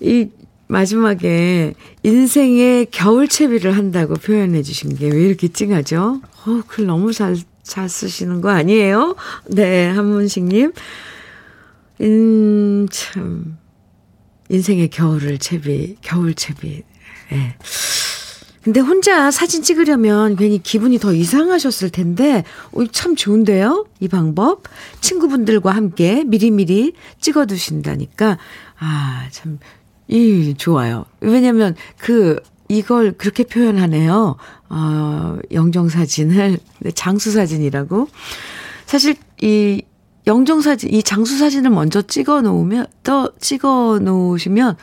이 0.00 0.28
마지막에 0.66 1.74
인생의 2.02 2.86
겨울채비를 2.90 3.76
한다고 3.76 4.14
표현해 4.14 4.62
주신 4.62 4.96
게 4.96 5.08
왜 5.08 5.22
이렇게 5.22 5.46
찡하죠? 5.46 6.20
어, 6.46 6.62
글 6.66 6.86
너무 6.86 7.12
잘, 7.12 7.36
잘 7.62 7.88
쓰시는 7.88 8.40
거 8.40 8.50
아니에요? 8.50 9.14
네, 9.46 9.86
한문식님. 9.86 10.72
음, 12.00 12.88
참. 12.90 13.56
인생의 14.54 14.88
겨울을 14.88 15.38
채비, 15.38 15.96
겨울 16.00 16.34
채비. 16.34 16.82
예. 17.32 17.36
네. 17.36 17.56
근데 18.62 18.80
혼자 18.80 19.30
사진 19.30 19.62
찍으려면 19.62 20.36
괜히 20.36 20.62
기분이 20.62 20.98
더 20.98 21.12
이상하셨을 21.12 21.90
텐데, 21.90 22.44
오, 22.72 22.86
참 22.86 23.14
좋은데요? 23.14 23.86
이 24.00 24.08
방법? 24.08 24.62
친구분들과 25.02 25.72
함께 25.72 26.24
미리미리 26.24 26.94
찍어두신다니까, 27.20 28.38
아, 28.78 29.28
참, 29.30 29.58
이, 30.08 30.54
좋아요. 30.56 31.04
왜냐면, 31.20 31.76
그, 31.98 32.40
이걸 32.70 33.12
그렇게 33.12 33.44
표현하네요. 33.44 34.36
어, 34.70 35.38
영정사진을, 35.52 36.58
네, 36.78 36.90
장수사진이라고. 36.90 38.08
사실, 38.86 39.16
이, 39.42 39.82
영정 40.26 40.60
사진, 40.62 40.92
이 40.92 41.02
장수 41.02 41.36
사진을 41.38 41.70
먼저 41.70 42.02
찍어 42.02 42.40
놓으면, 42.42 42.86
또 43.02 43.30
찍어 43.40 43.98
놓으시면, 44.02 44.76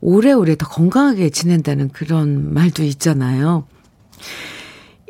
오래오래 0.00 0.56
더 0.56 0.66
건강하게 0.68 1.30
지낸다는 1.30 1.90
그런 1.90 2.52
말도 2.52 2.82
있잖아요. 2.82 3.66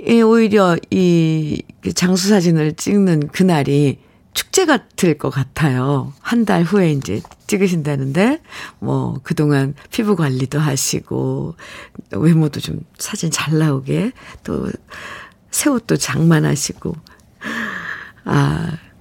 예, 0.06 0.20
오히려 0.20 0.76
이 0.90 1.62
장수 1.94 2.28
사진을 2.28 2.74
찍는 2.74 3.28
그날이 3.28 3.98
축제 4.34 4.66
같을 4.66 5.16
것 5.18 5.30
같아요. 5.30 6.12
한 6.20 6.44
달 6.44 6.62
후에 6.64 6.92
이제 6.92 7.22
찍으신다는데, 7.46 8.40
뭐, 8.80 9.20
그동안 9.22 9.74
피부 9.90 10.16
관리도 10.16 10.58
하시고, 10.58 11.54
외모도 12.12 12.60
좀 12.60 12.80
사진 12.98 13.30
잘 13.30 13.58
나오게, 13.58 14.12
또, 14.44 14.68
새 15.50 15.70
옷도 15.70 15.96
장만하시고, 15.96 16.94
아, 18.24 18.70
그 18.72 18.91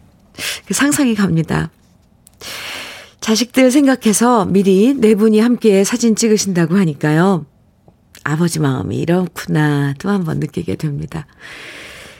상상이 0.69 1.15
갑니다. 1.15 1.69
자식들 3.19 3.71
생각해서 3.71 4.45
미리 4.45 4.93
네 4.95 5.15
분이 5.15 5.39
함께 5.39 5.83
사진 5.83 6.15
찍으신다고 6.15 6.75
하니까요. 6.77 7.45
아버지 8.23 8.59
마음이 8.59 8.97
이렇구나 8.97 9.93
또 9.99 10.09
한 10.09 10.23
번 10.23 10.39
느끼게 10.39 10.75
됩니다. 10.75 11.27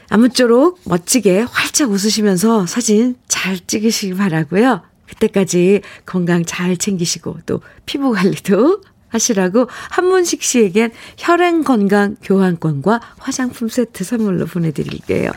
아무쪼록 0.10 0.80
멋지게 0.86 1.42
활짝 1.50 1.90
웃으시면서 1.90 2.66
사진 2.66 3.16
잘 3.28 3.60
찍으시기 3.60 4.14
바라고요. 4.16 4.82
그때까지 5.08 5.82
건강 6.06 6.46
잘 6.46 6.78
챙기시고 6.78 7.40
또 7.46 7.62
피부 7.86 8.12
관리도 8.12 8.82
하시라고 9.10 9.68
한문식 9.90 10.42
씨에겐 10.44 10.92
혈행 11.18 11.64
건강 11.64 12.16
교환권과 12.24 13.02
화장품 13.20 13.68
세트 13.70 14.04
선물로 14.04 14.46
보내드릴게요. 14.46 15.32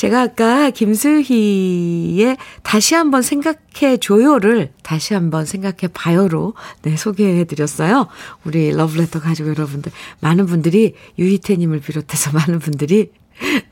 제가 0.00 0.22
아까 0.22 0.70
김수희의 0.70 2.38
다시 2.62 2.94
한번 2.94 3.20
생각해 3.20 3.98
줘요를 4.00 4.72
다시 4.82 5.12
한번 5.12 5.44
생각해 5.44 5.92
봐요로 5.92 6.54
네, 6.80 6.96
소개해 6.96 7.44
드렸어요. 7.44 8.08
우리 8.44 8.72
러브레터 8.72 9.20
가족 9.20 9.48
여러분들 9.48 9.92
많은 10.20 10.46
분들이 10.46 10.94
유희태 11.18 11.56
님을 11.56 11.80
비롯해서 11.80 12.32
많은 12.32 12.60
분들이 12.60 13.12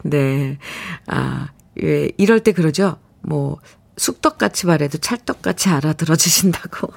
네. 0.02 0.58
아, 1.06 1.48
예, 1.82 2.10
이럴 2.18 2.40
때 2.40 2.52
그러죠. 2.52 2.98
뭐 3.22 3.56
쑥떡같이 3.96 4.66
말해도 4.66 4.98
찰떡같이 4.98 5.70
알아들어 5.70 6.14
주신다고. 6.14 6.92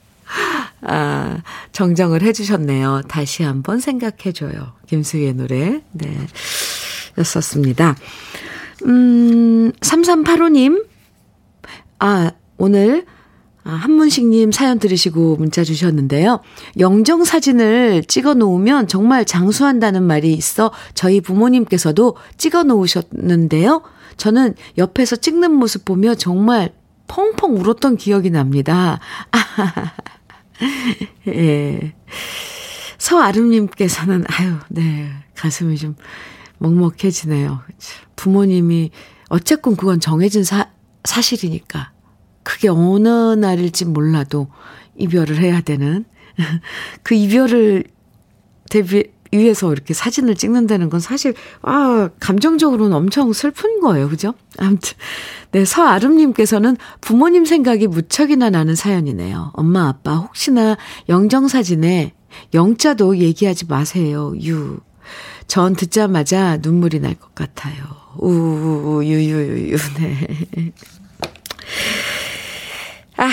아, 0.80 1.42
정정을 1.72 2.22
해 2.22 2.32
주셨네요. 2.32 3.02
다시 3.06 3.42
한번 3.42 3.80
생각해 3.80 4.32
줘요. 4.32 4.72
김수희의 4.86 5.34
노래. 5.34 5.82
네. 5.92 6.26
였었습니다. 7.18 7.96
음, 8.86 9.72
3385님, 9.80 10.84
아, 11.98 12.32
오늘 12.58 13.04
아, 13.64 13.70
한문식님 13.70 14.52
사연 14.52 14.78
들으시고 14.78 15.36
문자 15.36 15.64
주셨는데요. 15.64 16.40
영정 16.78 17.24
사진을 17.24 18.04
찍어 18.04 18.34
놓으면 18.34 18.86
정말 18.86 19.24
장수한다는 19.24 20.04
말이 20.04 20.32
있어 20.34 20.70
저희 20.94 21.20
부모님께서도 21.20 22.16
찍어 22.38 22.62
놓으셨는데요. 22.62 23.82
저는 24.16 24.54
옆에서 24.78 25.16
찍는 25.16 25.52
모습 25.52 25.84
보며 25.84 26.14
정말 26.14 26.72
펑펑 27.08 27.56
울었던 27.56 27.96
기억이 27.96 28.30
납니다. 28.30 29.00
예. 31.26 31.92
서아름님께서는, 32.98 34.24
아유, 34.28 34.54
네. 34.68 35.10
가슴이 35.34 35.76
좀 35.76 35.96
먹먹해지네요. 36.58 37.60
부모님이, 38.16 38.90
어쨌건 39.28 39.76
그건 39.76 40.00
정해진 40.00 40.44
사, 40.44 40.70
사실이니까. 41.04 41.92
그게 42.42 42.68
어느 42.68 43.08
날일지 43.08 43.86
몰라도 43.86 44.48
이별을 44.96 45.38
해야 45.38 45.60
되는 45.60 46.04
그 47.02 47.14
이별을 47.14 47.84
대비 48.70 49.04
위해서 49.32 49.72
이렇게 49.72 49.92
사진을 49.92 50.36
찍는다는 50.36 50.88
건 50.88 51.00
사실 51.00 51.34
아 51.62 52.08
감정적으로는 52.20 52.96
엄청 52.96 53.32
슬픈 53.32 53.80
거예요, 53.80 54.08
그죠? 54.08 54.34
아무튼 54.58 54.94
네 55.50 55.64
서아름님께서는 55.64 56.76
부모님 57.00 57.44
생각이 57.44 57.88
무척이나 57.88 58.50
나는 58.50 58.74
사연이네요. 58.74 59.50
엄마 59.54 59.88
아빠 59.88 60.16
혹시나 60.16 60.76
영정 61.08 61.48
사진에 61.48 62.14
영자도 62.54 63.18
얘기하지 63.18 63.66
마세요. 63.66 64.32
유. 64.44 64.78
전 65.46 65.74
듣자마자 65.74 66.58
눈물이 66.60 67.00
날 67.00 67.14
것 67.14 67.34
같아요. 67.34 67.76
우우우 68.18 69.04
유유유유 69.04 69.76
네. 69.98 70.72
아, 73.18 73.28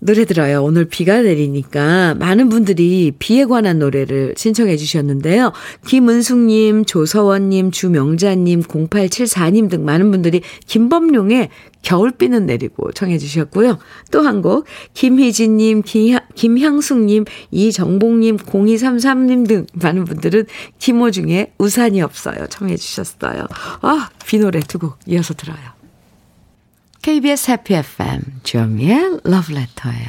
노래 0.00 0.24
들어요. 0.24 0.62
오늘 0.62 0.84
비가 0.84 1.20
내리니까 1.20 2.14
많은 2.14 2.48
분들이 2.48 3.12
비에 3.18 3.44
관한 3.44 3.78
노래를 3.80 4.34
신청해 4.36 4.76
주셨는데요. 4.76 5.52
김은숙님, 5.86 6.84
조서원님, 6.84 7.72
주명자님, 7.72 8.62
0874님 8.62 9.68
등 9.68 9.84
많은 9.84 10.10
분들이 10.10 10.40
김범룡의 10.66 11.48
겨울비는 11.82 12.46
내리고 12.46 12.90
청해 12.92 13.18
주셨고요. 13.18 13.78
또 14.10 14.22
한 14.22 14.42
곡, 14.42 14.66
김희진님, 14.94 15.82
김향, 16.34 16.80
숙님 16.80 17.24
이정복님, 17.50 18.36
0233님 18.38 19.46
등 19.48 19.66
많은 19.74 20.04
분들은 20.04 20.46
김호중의 20.78 21.52
우산이 21.58 22.02
없어요. 22.02 22.46
청해 22.48 22.76
주셨어요. 22.76 23.46
아, 23.82 24.10
비 24.26 24.38
노래 24.38 24.60
두 24.60 24.78
곡 24.78 24.98
이어서 25.06 25.34
들어요. 25.34 25.58
KBS 27.02 27.50
해피 27.52 27.74
FM 27.74 28.20
주현미의 28.42 29.20
러브레터예요. 29.24 30.08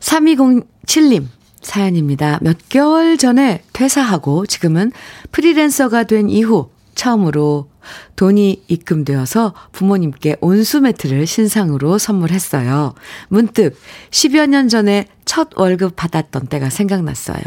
3207님 0.00 1.26
사연입니다. 1.60 2.38
몇 2.40 2.56
개월 2.68 3.16
전에 3.18 3.62
퇴사하고 3.72 4.46
지금은 4.46 4.92
프리랜서가 5.32 6.04
된 6.04 6.28
이후 6.30 6.70
처음으로 6.98 7.70
돈이 8.16 8.64
입금되어서 8.66 9.54
부모님께 9.70 10.36
온수 10.40 10.80
매트를 10.80 11.28
신상으로 11.28 11.96
선물했어요. 11.96 12.94
문득 13.28 13.80
10여 14.10 14.48
년 14.48 14.68
전에 14.68 15.06
첫 15.24 15.50
월급 15.54 15.94
받았던 15.94 16.48
때가 16.48 16.70
생각났어요. 16.70 17.40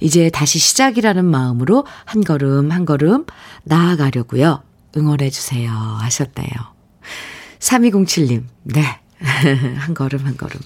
이제 0.00 0.28
다시 0.28 0.58
시작이라는 0.58 1.24
마음으로 1.24 1.86
한 2.04 2.22
걸음 2.22 2.70
한 2.70 2.84
걸음 2.84 3.24
나아가려고요. 3.64 4.62
응원해주세요. 4.96 5.70
하셨대요. 5.70 6.50
3207님, 7.60 8.44
네. 8.64 8.82
한 9.78 9.94
걸음 9.94 10.26
한 10.26 10.36
걸음. 10.36 10.60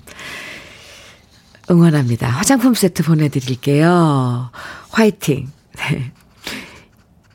응원합니다. 1.70 2.28
화장품 2.28 2.74
세트 2.74 3.04
보내드릴게요. 3.04 4.50
화이팅. 4.90 5.52
네. 5.76 6.12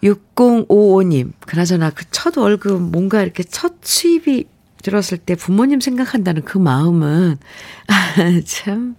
6055님, 0.03 1.31
그나저나 1.45 1.89
그 1.91 2.05
첫 2.11 2.37
월급, 2.37 2.81
뭔가 2.81 3.21
이렇게 3.23 3.43
첫 3.43 3.75
수입이 3.81 4.45
들었을 4.83 5.17
때 5.17 5.35
부모님 5.35 5.79
생각한다는 5.79 6.43
그 6.43 6.57
마음은, 6.57 7.37
참, 8.45 8.95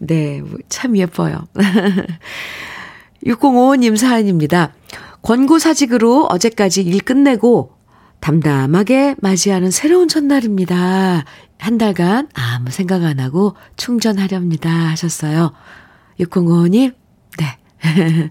네, 0.00 0.42
참 0.68 0.96
예뻐요. 0.96 1.46
6055님 3.24 3.96
사연입니다. 3.96 4.72
권고사직으로 5.22 6.26
어제까지 6.26 6.82
일 6.82 7.00
끝내고 7.00 7.76
담담하게 8.20 9.16
맞이하는 9.20 9.70
새로운 9.70 10.08
첫날입니다. 10.08 11.24
한 11.58 11.78
달간 11.78 12.28
아무 12.34 12.70
생각 12.70 13.04
안 13.04 13.20
하고 13.20 13.54
충전하렵니다. 13.76 14.68
하셨어요. 14.68 15.52
6055님, 16.18 16.94
네. 17.38 17.58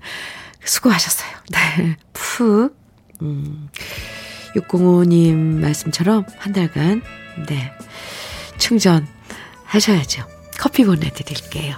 수고하셨어요. 0.64 1.32
네. 1.52 1.98
푹, 2.14 2.76
음, 3.22 3.70
605님 4.56 5.34
말씀처럼 5.36 6.26
한 6.38 6.54
달간, 6.54 7.02
네. 7.48 7.72
충전하셔야죠. 8.58 10.28
커피 10.60 10.86
보내드릴게요. 10.86 11.78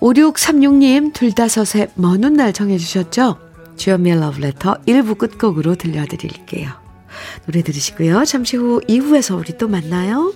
5636님, 0.00 1.12
둘다섯에 1.12 1.88
먼날 1.94 2.52
정해주셨죠? 2.52 3.38
주연미의 3.76 4.20
러브레터 4.20 4.74
1부 4.86 5.18
끝곡으로 5.18 5.74
들려드릴게요. 5.74 6.70
노래 7.46 7.62
들으시고요. 7.62 8.24
잠시 8.24 8.56
후 8.56 8.80
2부에서 8.88 9.38
우리 9.38 9.56
또 9.58 9.68
만나요. 9.68 10.32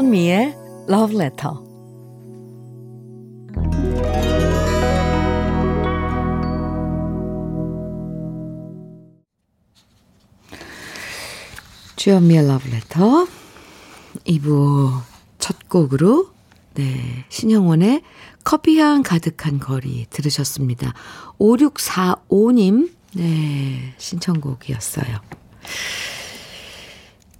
주현미의 0.00 0.56
Love 0.88 1.14
Letter. 1.14 1.56
주현미의 11.96 12.44
Love 12.44 12.72
Letter 12.72 13.28
2부 14.24 15.02
첫 15.38 15.68
곡으로 15.68 16.30
네, 16.72 17.26
신영원의 17.28 18.00
커피향 18.42 19.02
가득한 19.02 19.58
거리 19.58 20.06
들으셨습니다. 20.08 20.94
5645님 21.38 22.90
네, 23.16 23.94
신청곡이었어요. 23.98 25.20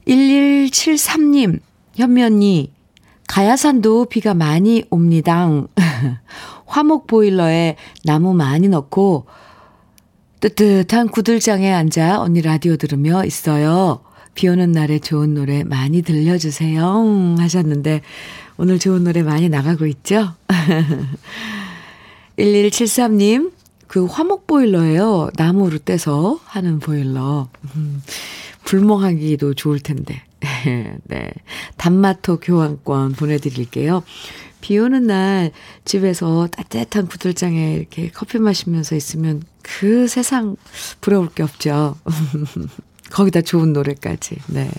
1173님 0.06 1.60
현미 1.96 2.22
언니, 2.22 2.72
가야산도 3.26 4.06
비가 4.06 4.34
많이 4.34 4.84
옵니다. 4.90 5.48
화목 6.66 7.06
보일러에 7.06 7.76
나무 8.04 8.34
많이 8.34 8.68
넣고 8.68 9.26
뜨뜻한 10.40 11.08
구들장에 11.08 11.72
앉아 11.72 12.20
언니 12.20 12.40
라디오 12.40 12.76
들으며 12.76 13.24
있어요. 13.24 14.00
비 14.34 14.48
오는 14.48 14.72
날에 14.72 14.98
좋은 14.98 15.34
노래 15.34 15.64
많이 15.64 16.02
들려주세요. 16.02 17.02
음, 17.02 17.36
하셨는데 17.38 18.00
오늘 18.56 18.78
좋은 18.78 19.04
노래 19.04 19.22
많이 19.22 19.48
나가고 19.48 19.86
있죠? 19.86 20.34
1173님, 22.38 23.52
그 23.86 24.06
화목 24.06 24.46
보일러예요. 24.46 25.30
나무로 25.36 25.78
떼서 25.78 26.40
하는 26.44 26.78
보일러. 26.78 27.48
음, 27.74 28.02
불멍하기도 28.64 29.54
좋을 29.54 29.80
텐데. 29.80 30.22
네. 31.04 31.30
단마토 31.76 32.40
교환권 32.40 33.12
보내드릴게요. 33.12 34.02
비 34.60 34.78
오는 34.78 35.06
날 35.06 35.52
집에서 35.84 36.48
따뜻한 36.48 37.06
구들장에 37.06 37.74
이렇게 37.74 38.10
커피 38.10 38.38
마시면서 38.38 38.94
있으면 38.94 39.42
그 39.62 40.06
세상 40.08 40.56
부러울 41.00 41.30
게 41.30 41.42
없죠. 41.42 41.96
거기다 43.10 43.40
좋은 43.42 43.72
노래까지. 43.72 44.36
네. 44.48 44.70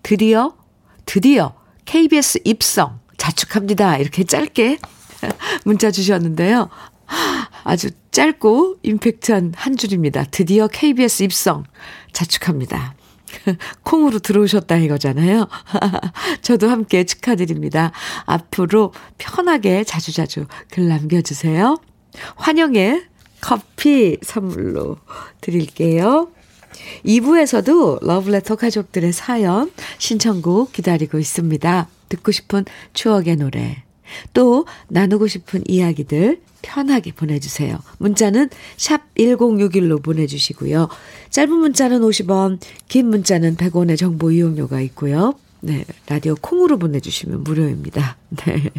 드디어, 0.02 0.54
드디어 1.06 1.54
KBS 1.84 2.40
입성 2.44 2.98
자축합니다. 3.16 3.98
이렇게 3.98 4.24
짧게 4.24 4.78
문자 5.64 5.90
주셨는데요. 5.90 6.68
아주 7.64 7.90
짧고 8.10 8.78
임팩트한 8.82 9.52
한 9.56 9.76
줄입니다. 9.76 10.24
드디어 10.30 10.68
KBS 10.68 11.24
입성 11.24 11.64
자축합니다. 12.12 12.94
콩으로 13.82 14.18
들어오셨다 14.18 14.76
이거잖아요. 14.76 15.48
저도 16.42 16.68
함께 16.68 17.04
축하드립니다. 17.04 17.92
앞으로 18.26 18.92
편하게 19.18 19.84
자주자주 19.84 20.46
글 20.70 20.88
남겨주세요. 20.88 21.80
환영의 22.36 23.04
커피 23.40 24.18
선물로 24.22 24.98
드릴게요. 25.40 26.30
2부에서도 27.04 28.04
러브레터 28.04 28.56
가족들의 28.56 29.12
사연, 29.12 29.70
신청곡 29.98 30.72
기다리고 30.72 31.18
있습니다. 31.18 31.88
듣고 32.08 32.32
싶은 32.32 32.64
추억의 32.92 33.36
노래, 33.36 33.82
또 34.34 34.66
나누고 34.88 35.26
싶은 35.26 35.62
이야기들 35.66 36.40
편하게 36.62 37.12
보내주세요. 37.12 37.78
문자는 37.98 38.48
샵 38.76 39.14
1061로 39.14 40.02
보내주시고요. 40.02 40.88
짧은 41.30 41.52
문자는 41.52 42.00
50원, 42.00 42.58
긴 42.88 43.08
문자는 43.08 43.56
100원의 43.56 43.96
정보 43.96 44.30
이용료가 44.30 44.80
있고요. 44.82 45.34
네, 45.60 45.84
라디오 46.06 46.34
콩으로 46.40 46.78
보내주시면 46.78 47.42
무료입니다. 47.44 48.16
네. 48.46 48.70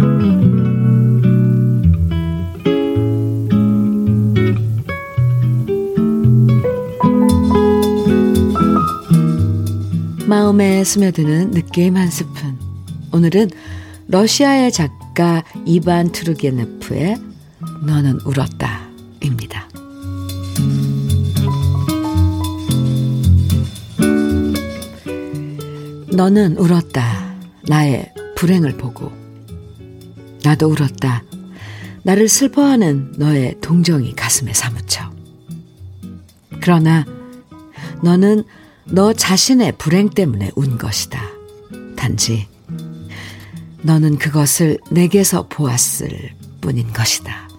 마음에 10.31 10.85
스며드는 10.85 11.51
느낌 11.51 11.97
한 11.97 12.09
스푼. 12.09 12.57
오늘은 13.11 13.49
러시아의 14.07 14.71
작가 14.71 15.43
이반 15.65 16.09
트루게네프의 16.13 17.17
너는 17.85 18.21
울었다 18.23 18.87
입니다. 19.21 19.67
너는 26.13 26.55
울었다. 26.55 27.35
나의 27.67 28.13
불행을 28.37 28.77
보고. 28.77 29.11
나도 30.45 30.69
울었다. 30.69 31.25
나를 32.03 32.29
슬퍼하는 32.29 33.15
너의 33.17 33.57
동정이 33.59 34.15
가슴에 34.15 34.53
사무쳐. 34.53 35.11
그러나 36.61 37.05
너는 38.01 38.45
너 38.85 39.13
자신의 39.13 39.73
불행 39.77 40.09
때문에 40.09 40.51
운 40.55 40.77
것이다. 40.77 41.21
단지 41.95 42.47
너는 43.83 44.17
그것을 44.17 44.77
내게서 44.89 45.47
보았을 45.47 46.31
뿐인 46.61 46.91
것이다. 46.93 47.49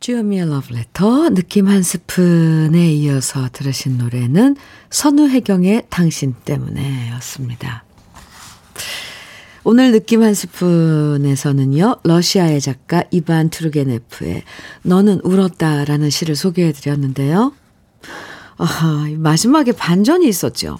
주현미의 0.00 0.48
러브레터 0.48 1.30
느낌 1.30 1.68
한 1.68 1.82
스푼에 1.82 2.90
이어서 2.94 3.50
들으신 3.52 3.98
노래는 3.98 4.56
선우혜경의 4.88 5.86
당신 5.90 6.34
때문에 6.44 7.10
였습니다. 7.12 7.84
오늘 9.72 9.92
느낌 9.92 10.24
한 10.24 10.34
스푼에서는요, 10.34 12.00
러시아의 12.02 12.60
작가 12.60 13.04
이반 13.12 13.50
트루게네프의 13.50 14.42
너는 14.82 15.20
울었다 15.22 15.84
라는 15.84 16.10
시를 16.10 16.34
소개해 16.34 16.72
드렸는데요. 16.72 17.52
아, 18.58 19.06
마지막에 19.16 19.70
반전이 19.70 20.26
있었죠. 20.26 20.76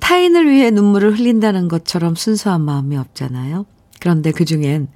타인을 0.00 0.50
위해 0.50 0.70
눈물을 0.70 1.18
흘린다는 1.18 1.68
것처럼 1.68 2.14
순수한 2.14 2.62
마음이 2.62 2.96
없잖아요. 2.96 3.66
그런데 4.00 4.32
그 4.32 4.46
중엔 4.46 4.88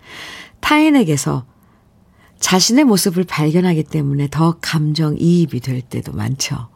타인에게서 0.61 1.44
자신의 2.40 2.84
모습을 2.84 3.24
발견하기 3.24 3.82
때문에 3.84 4.28
더 4.30 4.56
감정이입이 4.62 5.61
될 5.61 5.82
때도 5.82 6.12
많죠. 6.12 6.70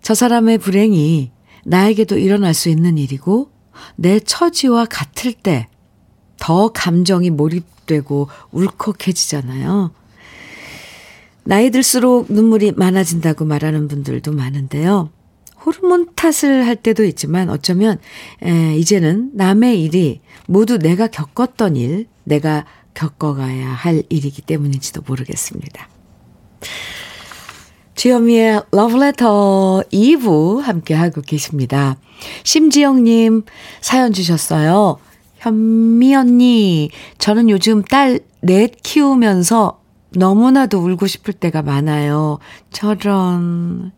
저 0.00 0.14
사람의 0.14 0.56
불행이 0.56 1.30
나에게도 1.66 2.16
일어날 2.16 2.54
수 2.54 2.70
있는 2.70 2.96
일이고 2.96 3.54
내 3.96 4.20
처지와 4.20 4.86
같을 4.86 5.32
때 5.32 5.68
더 6.38 6.68
감정이 6.68 7.30
몰입되고 7.30 8.28
울컥해지잖아요. 8.52 9.90
나이 11.44 11.70
들수록 11.70 12.32
눈물이 12.32 12.72
많아진다고 12.72 13.44
말하는 13.44 13.88
분들도 13.88 14.32
많은데요. 14.32 15.10
호르몬 15.64 16.06
탓을 16.14 16.66
할 16.66 16.76
때도 16.76 17.04
있지만 17.04 17.50
어쩌면 17.50 17.98
에, 18.42 18.76
이제는 18.76 19.30
남의 19.34 19.82
일이 19.82 20.20
모두 20.46 20.78
내가 20.78 21.06
겪었던 21.08 21.76
일, 21.76 22.06
내가 22.24 22.64
겪어가야 22.94 23.68
할 23.68 24.02
일이기 24.08 24.42
때문인지도 24.42 25.02
모르겠습니다. 25.06 25.88
주현미의 27.96 28.62
러브레터 28.72 29.82
2부 29.90 30.60
함께하고 30.60 31.22
계십니다. 31.22 31.96
심지영님 32.44 33.44
사연 33.80 34.12
주셨어요. 34.12 34.98
현미 35.38 36.14
언니, 36.14 36.90
저는 37.18 37.48
요즘 37.48 37.82
딸 37.82 38.20
넷 38.42 38.82
키우면서 38.82 39.80
너무나도 40.10 40.78
울고 40.78 41.06
싶을 41.06 41.32
때가 41.32 41.62
많아요. 41.62 42.38
저런. 42.70 43.92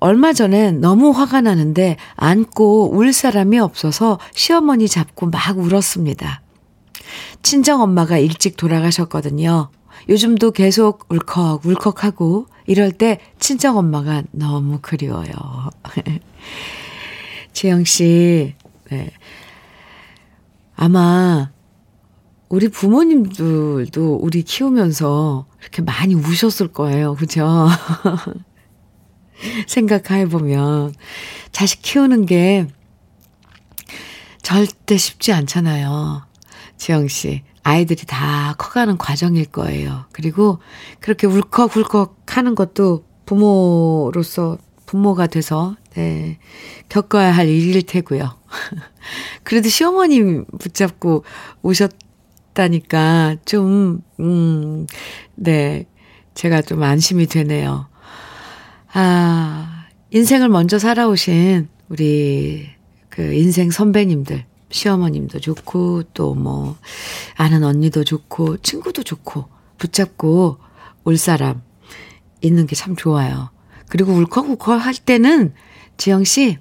얼마 0.00 0.32
전엔 0.32 0.80
너무 0.80 1.10
화가 1.10 1.40
나는데 1.40 1.96
안고 2.16 2.90
울 2.96 3.12
사람이 3.12 3.58
없어서 3.58 4.18
시어머니 4.34 4.88
잡고 4.88 5.30
막 5.30 5.58
울었습니다. 5.58 6.42
친정 7.42 7.80
엄마가 7.80 8.18
일찍 8.18 8.56
돌아가셨거든요. 8.56 9.70
요즘도 10.08 10.50
계속 10.50 11.06
울컥 11.08 11.64
울컥하고 11.64 12.46
이럴 12.68 12.92
때 12.92 13.18
친정 13.38 13.78
엄마가 13.78 14.24
너무 14.30 14.80
그리워요. 14.82 15.32
재영 17.54 17.84
씨, 17.84 18.54
네. 18.90 19.10
아마 20.76 21.50
우리 22.50 22.68
부모님들도 22.68 24.16
우리 24.16 24.42
키우면서 24.42 25.46
이렇게 25.62 25.80
많이 25.80 26.14
우셨을 26.14 26.68
거예요. 26.68 27.14
그죠? 27.14 27.68
생각해보면 29.66 30.92
자식 31.50 31.80
키우는 31.80 32.26
게 32.26 32.66
절대 34.42 34.98
쉽지 34.98 35.32
않잖아요. 35.32 36.22
지영 36.76 37.08
씨, 37.08 37.42
아이들이 37.68 38.06
다 38.06 38.54
커가는 38.56 38.96
과정일 38.96 39.44
거예요. 39.44 40.06
그리고 40.12 40.58
그렇게 41.00 41.26
울컥울컥 41.26 42.16
하는 42.26 42.54
것도 42.54 43.04
부모로서 43.26 44.56
부모가 44.86 45.26
돼서 45.26 45.76
네, 45.94 46.38
겪어야 46.88 47.30
할 47.30 47.46
일일 47.46 47.82
테고요. 47.82 48.38
그래도 49.44 49.68
시어머님 49.68 50.46
붙잡고 50.58 51.24
오셨다니까 51.60 53.36
좀, 53.44 54.00
음, 54.18 54.86
네, 55.34 55.84
제가 56.32 56.62
좀 56.62 56.82
안심이 56.82 57.26
되네요. 57.26 57.88
아, 58.94 59.88
인생을 60.10 60.48
먼저 60.48 60.78
살아오신 60.78 61.68
우리 61.90 62.66
그 63.10 63.34
인생 63.34 63.70
선배님들, 63.70 64.46
시어머님도 64.70 65.40
좋고, 65.40 66.04
또 66.14 66.34
뭐, 66.34 66.76
아는 67.36 67.64
언니도 67.64 68.04
좋고, 68.04 68.58
친구도 68.58 69.02
좋고, 69.02 69.46
붙잡고 69.78 70.58
올 71.04 71.16
사람 71.16 71.62
있는 72.40 72.66
게 72.66 72.74
참 72.76 72.96
좋아요. 72.96 73.50
그리고 73.88 74.12
울컥울컥 74.12 74.84
할 74.84 74.94
때는 74.94 75.54
지영 75.96 76.24
씨, 76.24 76.58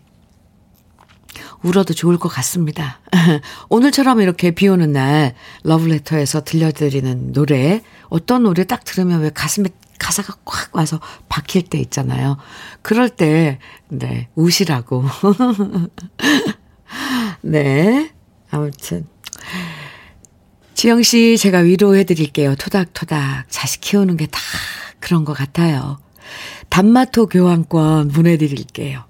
울어도 1.64 1.94
좋을 1.94 2.18
것 2.18 2.30
같습니다. 2.30 3.00
오늘처럼 3.70 4.22
이렇게 4.22 4.52
비 4.52 4.68
오는 4.68 4.92
날 4.92 5.36
러브레터에서 5.64 6.44
들려드리는 6.44 7.34
노래, 7.34 7.82
어떤 8.10 8.44
노래 8.44 8.64
딱 8.64 8.84
들으면 8.86 9.22
왜 9.22 9.30
가슴에 9.30 9.70
가사가 10.00 10.36
꽉 10.46 10.76
와서 10.76 11.00
박힐 11.28 11.64
때 11.64 11.80
있잖아요. 11.80 12.38
그럴 12.82 13.10
때, 13.10 13.60
네, 13.90 14.30
우시라고. 14.36 15.04
네. 17.42 18.12
아무튼. 18.50 19.06
지영 20.74 21.02
씨, 21.02 21.38
제가 21.38 21.60
위로해 21.60 22.04
드릴게요. 22.04 22.56
토닥토닥. 22.56 23.46
자식 23.50 23.82
키우는 23.82 24.18
게 24.18 24.28
다 24.28 24.40
그런 25.00 25.26
것 25.26 25.34
같아요. 25.34 25.98
단마토 26.70 27.28
교환권 27.28 28.10
보내드릴게요. 28.10 29.06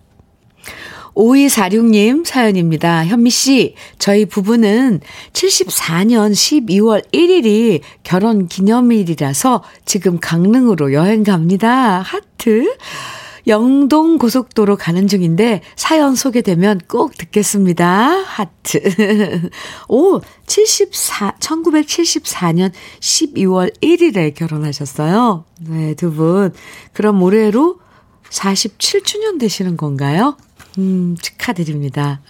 5246님 1.16 2.24
사연입니다. 2.26 3.04
현미 3.04 3.32
씨, 3.32 3.74
저희 3.98 4.26
부부는 4.26 5.00
74년 5.34 6.32
12월 6.32 7.04
1일이 7.12 7.82
결혼 8.04 8.48
기념일이라서 8.48 9.63
지금 9.84 10.20
강릉으로 10.20 10.94
여행 10.94 11.24
갑니다. 11.24 12.02
하트. 12.02 12.76
영동 13.48 14.18
고속도로 14.18 14.76
가는 14.76 15.08
중인데 15.08 15.62
사연 15.76 16.16
소개되면 16.16 16.82
꼭 16.88 17.18
듣겠습니다. 17.18 17.86
하트. 17.86 19.50
오, 19.88 20.20
74, 20.46 21.36
1974년 21.40 22.72
12월 23.00 23.74
1일에 23.82 24.36
결혼하셨어요. 24.36 25.46
네, 25.62 25.94
두 25.94 26.12
분. 26.12 26.54
그럼 26.94 27.22
올해로 27.24 27.80
47주년 28.30 29.40
되시는 29.40 29.78
건가요? 29.78 30.38
음, 30.78 31.16
축하드립니다. 31.22 32.22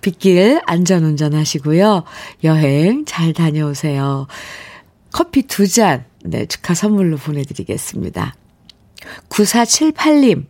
빗길 0.00 0.60
안전운전 0.66 1.34
하시고요. 1.34 2.04
여행 2.42 3.04
잘 3.04 3.32
다녀오세요. 3.32 4.26
커피 5.12 5.42
두 5.42 5.68
잔, 5.68 6.04
네, 6.24 6.46
축하 6.46 6.74
선물로 6.74 7.16
보내드리겠습니다. 7.18 8.34
9478님, 9.28 10.46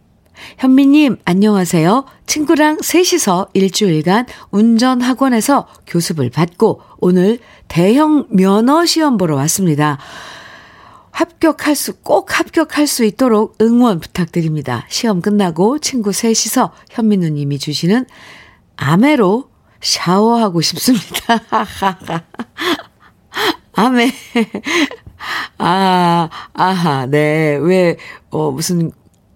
현미님, 0.59 1.19
안녕하세요. 1.25 2.07
친구랑 2.27 2.79
셋이서 2.81 3.49
일주일간 3.53 4.27
운전학원에서 4.51 5.69
교습을 5.87 6.31
받고 6.31 6.83
오늘 6.99 7.39
대형 7.69 8.27
면허 8.31 8.87
시험 8.87 9.17
보러 9.17 9.37
왔습니다. 9.37 9.99
합격할 11.11 11.75
수, 11.75 11.95
꼭 12.01 12.39
합격할 12.39 12.87
수 12.87 13.05
있도록 13.05 13.57
응원 13.61 14.01
부탁드립니다. 14.01 14.87
시험 14.89 15.21
끝나고 15.21 15.79
친구 15.79 16.13
셋이서 16.13 16.73
현미 16.91 17.19
누님이 17.19 17.59
주시는 17.59 18.07
아메로 18.77 19.51
샤워하고 19.81 20.61
싶습니다. 20.63 21.41
아메. 23.75 24.13
아, 25.63 26.31
아하, 26.55 27.05
네. 27.05 27.59
왜, 27.61 27.97
어, 28.31 28.51
무슨, 28.51 28.91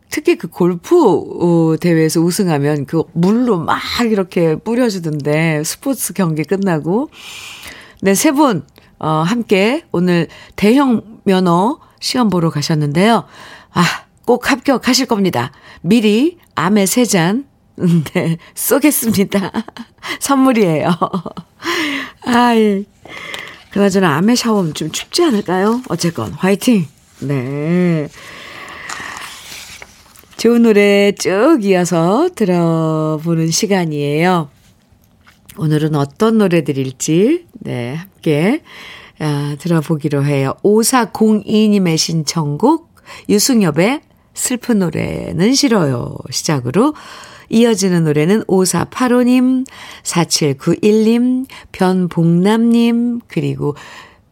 특히 0.09 0.37
그 0.37 0.49
골프 0.49 0.97
어, 0.97 1.77
대회에서 1.77 2.21
우승하면 2.21 2.87
그 2.87 3.03
물로 3.13 3.59
막 3.59 3.79
이렇게 4.11 4.57
뿌려주던데, 4.57 5.63
스포츠 5.65 6.15
경기 6.15 6.43
끝나고. 6.45 7.11
네, 8.01 8.15
세 8.15 8.33
분, 8.33 8.65
어, 8.99 9.09
함께 9.09 9.85
오늘 9.93 10.29
대형 10.57 11.21
면허 11.25 11.79
시험 12.01 12.31
보러 12.31 12.49
가셨는데요. 12.49 13.25
아, 13.75 13.85
꼭 14.25 14.51
합격하실 14.51 15.05
겁니다. 15.05 15.53
미리 15.83 16.39
암에 16.55 16.87
세 16.87 17.05
잔, 17.05 17.45
네, 18.15 18.39
쏘겠습니다. 18.55 19.53
선물이에요. 20.21 20.89
아, 22.25 22.57
예. 22.57 22.85
그나저나 23.75 24.19
암에 24.19 24.37
샤워는 24.37 24.73
좀 24.75 24.93
춥지 24.93 25.25
않을까요? 25.25 25.83
어쨌건 25.89 26.31
화이팅. 26.31 26.87
네. 27.19 28.09
좋은 30.37 30.63
노래 30.63 31.11
쭉 31.11 31.59
이어서 31.65 32.29
들어보는 32.37 33.51
시간이에요. 33.51 34.49
오늘은 35.57 35.97
어떤 35.97 36.39
노래들일지, 36.39 37.47
네, 37.55 37.95
함께, 37.97 38.63
아, 39.19 39.57
들어보기로 39.59 40.25
해요. 40.25 40.55
5402님의 40.63 41.99
신청곡, 41.99 42.95
유승엽의 43.29 44.03
슬픈 44.35 44.79
노래는 44.79 45.53
싫어요. 45.55 46.17
시작으로 46.31 46.95
이어지는 47.49 48.05
노래는 48.05 48.45
5485님, 48.45 49.67
4791님, 50.03 51.47
변봉남님, 51.73 53.21
그리고 53.29 53.75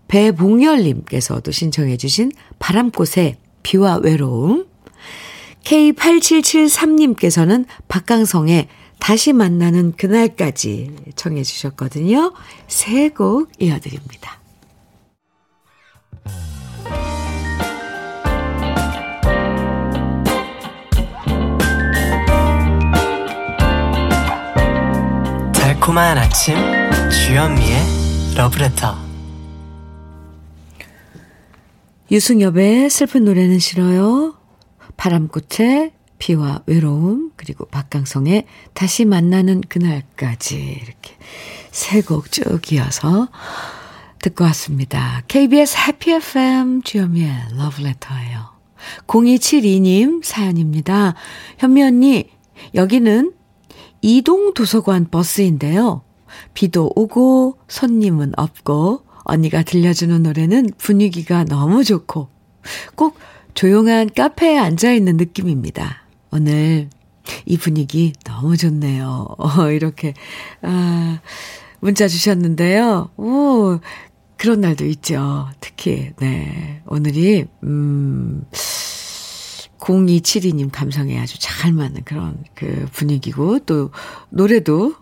배봉열님께서도 0.08 1.52
신청해 1.52 1.96
주신 1.96 2.32
바람꽃의 2.58 3.36
비와 3.62 3.96
외로움, 3.96 4.66
K8773님께서는 5.64 7.64
박강성의 7.88 8.68
다시 8.98 9.32
만나는 9.32 9.92
그날까지 9.96 10.90
청해 11.16 11.42
주셨거든요. 11.42 12.32
세 12.68 13.08
곡 13.10 13.50
이어드립니다. 13.58 14.40
달콤한 25.92 26.16
아침 26.16 26.56
주현미의 27.10 28.34
러브레터 28.34 28.96
유승엽의 32.10 32.88
슬픈 32.88 33.24
노래는 33.24 33.58
싫어요. 33.58 34.34
바람꽃의 34.96 35.92
비와 36.18 36.62
외로움 36.64 37.30
그리고 37.36 37.66
박강성의 37.66 38.46
다시 38.72 39.04
만나는 39.04 39.60
그날까지 39.68 40.56
이렇게 40.56 41.16
세 41.70 42.00
곡 42.00 42.32
쭉 42.32 42.72
이어서 42.72 43.28
듣고 44.22 44.44
왔습니다. 44.44 45.22
KBS 45.28 45.76
해피 45.88 46.12
FM 46.12 46.82
주현미의 46.82 47.32
러브레터예요. 47.58 48.48
0272님 49.06 50.24
사연입니다. 50.24 51.14
현미 51.58 51.82
언니 51.82 52.30
여기는 52.74 53.41
이동 54.02 54.52
도서관 54.52 55.08
버스인데요. 55.10 56.02
비도 56.54 56.92
오고 56.94 57.58
손님은 57.68 58.32
없고 58.36 59.04
언니가 59.24 59.62
들려주는 59.62 60.22
노래는 60.22 60.70
분위기가 60.76 61.44
너무 61.44 61.84
좋고 61.84 62.28
꼭 62.96 63.16
조용한 63.54 64.10
카페에 64.14 64.58
앉아 64.58 64.92
있는 64.92 65.16
느낌입니다. 65.16 66.02
오늘 66.30 66.90
이 67.46 67.56
분위기 67.56 68.12
너무 68.24 68.56
좋네요. 68.56 69.28
어, 69.38 69.48
이렇게 69.70 70.14
아 70.62 71.20
문자 71.80 72.08
주셨는데요. 72.08 73.10
오 73.16 73.78
그런 74.36 74.60
날도 74.60 74.84
있죠. 74.86 75.48
특히 75.60 76.10
네. 76.18 76.82
오늘이 76.86 77.46
음 77.62 78.44
0272님 79.82 80.70
감성에 80.72 81.18
아주 81.18 81.38
잘 81.40 81.72
맞는 81.72 82.02
그런 82.04 82.44
그 82.54 82.86
분위기고 82.92 83.60
또 83.60 83.90
노래도 84.30 84.94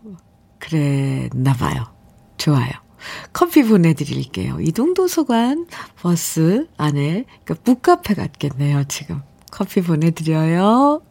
그랬나 0.59 1.53
봐요. 1.55 1.87
좋아요. 2.39 2.71
커피 3.33 3.63
보내드릴게요. 3.63 4.59
이동도서관 4.61 5.67
버스 6.01 6.67
안에, 6.77 7.25
그러니까 7.45 7.55
북카페 7.65 8.15
같겠네요, 8.15 8.85
지금. 8.85 9.23
커피 9.51 9.81
보내드려요. 9.81 11.03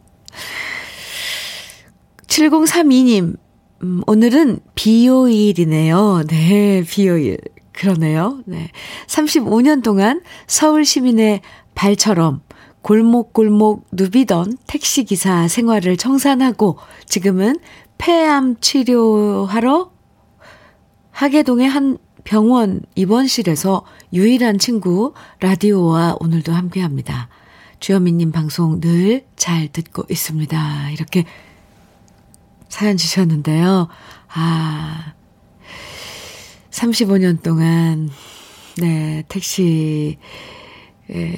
7032님, 2.26 3.36
음, 3.82 4.02
오늘은 4.06 4.60
비요일이네요. 4.74 6.24
네, 6.28 6.84
비요일. 6.88 7.38
그러네요. 7.72 8.42
네. 8.46 8.70
35년 9.06 9.82
동안 9.82 10.22
서울 10.46 10.84
시민의 10.84 11.40
발처럼 11.74 12.42
골목골목 12.82 13.88
누비던 13.92 14.58
택시기사 14.66 15.48
생활을 15.48 15.96
청산하고 15.96 16.78
지금은 17.06 17.58
폐암 17.98 18.56
치료하러 18.60 19.90
하계동의 21.10 21.68
한 21.68 21.98
병원 22.24 22.82
입원실에서 22.94 23.84
유일한 24.12 24.58
친구 24.58 25.14
라디오와 25.40 26.16
오늘도 26.20 26.52
함께 26.52 26.80
합니다. 26.80 27.28
주현미님 27.80 28.32
방송 28.32 28.80
늘 28.80 29.30
잘 29.40 29.68
듣고 29.68 30.04
있습니다. 30.10 30.90
이렇게 30.90 31.24
사연 32.68 32.98
주셨는데요. 32.98 33.88
아, 34.28 35.14
35년 36.70 37.42
동안, 37.42 38.10
네, 38.76 39.24
택시 39.28 40.18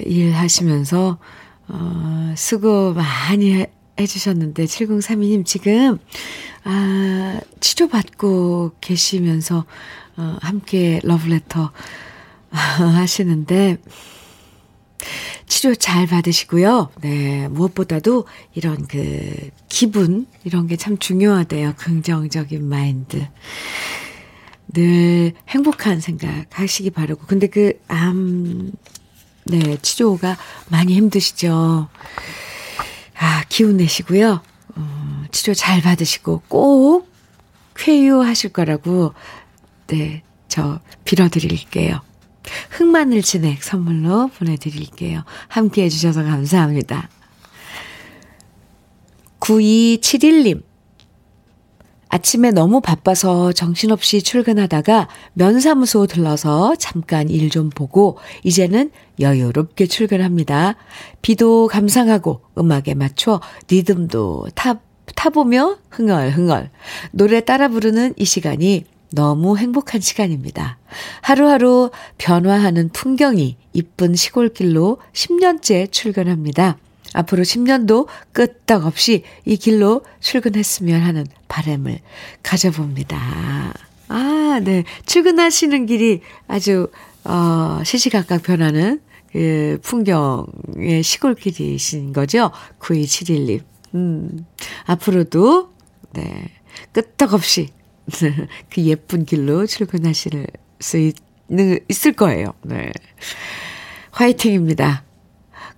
일 0.04 0.32
하시면서, 0.32 1.18
어, 1.68 2.34
수고 2.36 2.92
많이 2.94 3.54
해, 3.54 3.66
해주셨는데, 3.98 4.64
7032님 4.64 5.44
지금, 5.44 5.98
아, 6.64 7.40
치료받고 7.60 8.72
계시면서, 8.80 9.64
어, 10.16 10.36
함께 10.40 11.00
러브레터 11.02 11.70
하시는데, 12.50 13.78
치료 15.46 15.74
잘 15.74 16.06
받으시고요. 16.06 16.90
네, 17.02 17.48
무엇보다도 17.48 18.24
이런 18.54 18.86
그 18.86 19.50
기분 19.68 20.26
이런 20.44 20.66
게 20.66 20.76
참 20.76 20.96
중요하대요. 20.98 21.74
긍정적인 21.76 22.64
마인드. 22.64 23.26
늘 24.72 25.32
행복한 25.48 26.00
생각 26.00 26.46
하시기 26.58 26.90
바라고. 26.90 27.26
근데 27.26 27.46
그 27.48 27.74
암, 27.88 28.72
네, 29.44 29.76
치료가 29.82 30.36
많이 30.68 30.94
힘드시죠. 30.94 31.88
아, 33.18 33.44
기운 33.48 33.76
내시고요. 33.76 34.42
어, 34.76 35.24
치료 35.30 35.54
잘 35.54 35.80
받으시고 35.80 36.42
꼭 36.48 37.08
쾌유하실 37.76 38.52
거라고, 38.52 39.14
네, 39.88 40.22
저 40.48 40.80
빌어드릴게요. 41.04 42.00
흑마늘 42.70 43.22
진액 43.22 43.62
선물로 43.62 44.28
보내드릴게요. 44.28 45.24
함께 45.48 45.84
해주셔서 45.84 46.22
감사합니다. 46.24 47.08
9271님. 49.40 50.62
아침에 52.12 52.50
너무 52.50 52.82
바빠서 52.82 53.52
정신없이 53.52 54.20
출근하다가 54.22 55.08
면사무소 55.32 56.06
들러서 56.06 56.76
잠깐 56.76 57.30
일 57.30 57.48
좀 57.48 57.70
보고 57.70 58.18
이제는 58.44 58.90
여유롭게 59.18 59.86
출근합니다. 59.86 60.76
비도 61.22 61.68
감상하고 61.68 62.42
음악에 62.58 62.94
맞춰 62.94 63.40
리듬도 63.68 64.48
타, 64.54 64.80
타보며 65.16 65.78
흥얼흥얼 65.90 66.70
노래 67.12 67.40
따라 67.40 67.68
부르는 67.68 68.12
이 68.16 68.26
시간이 68.26 68.84
너무 69.10 69.56
행복한 69.56 70.00
시간입니다. 70.02 70.78
하루하루 71.22 71.90
변화하는 72.18 72.90
풍경이 72.90 73.56
이쁜 73.72 74.14
시골길로 74.14 74.98
10년째 75.14 75.90
출근합니다. 75.90 76.76
앞으로 77.14 77.42
10년도 77.42 78.06
끄떡없이 78.32 79.24
이 79.44 79.56
길로 79.56 80.02
출근했으면 80.20 81.02
하는 81.02 81.26
바람을 81.48 81.98
가져봅니다. 82.42 83.74
아, 84.08 84.60
네. 84.62 84.84
출근하시는 85.06 85.86
길이 85.86 86.20
아주, 86.48 86.90
어, 87.24 87.80
시시각각 87.84 88.42
변하는 88.42 89.00
그 89.32 89.78
풍경의 89.82 91.02
시골길이신 91.02 92.12
거죠? 92.12 92.50
9271님. 92.78 93.60
음, 93.94 94.46
앞으로도, 94.84 95.70
네. 96.12 96.48
끄떡없이 96.92 97.68
그 98.70 98.82
예쁜 98.82 99.24
길로 99.24 99.66
출근하실 99.66 100.46
수 100.80 100.98
있, 100.98 101.14
있을 101.88 102.12
거예요. 102.12 102.52
네. 102.62 102.90
화이팅입니다. 104.10 105.04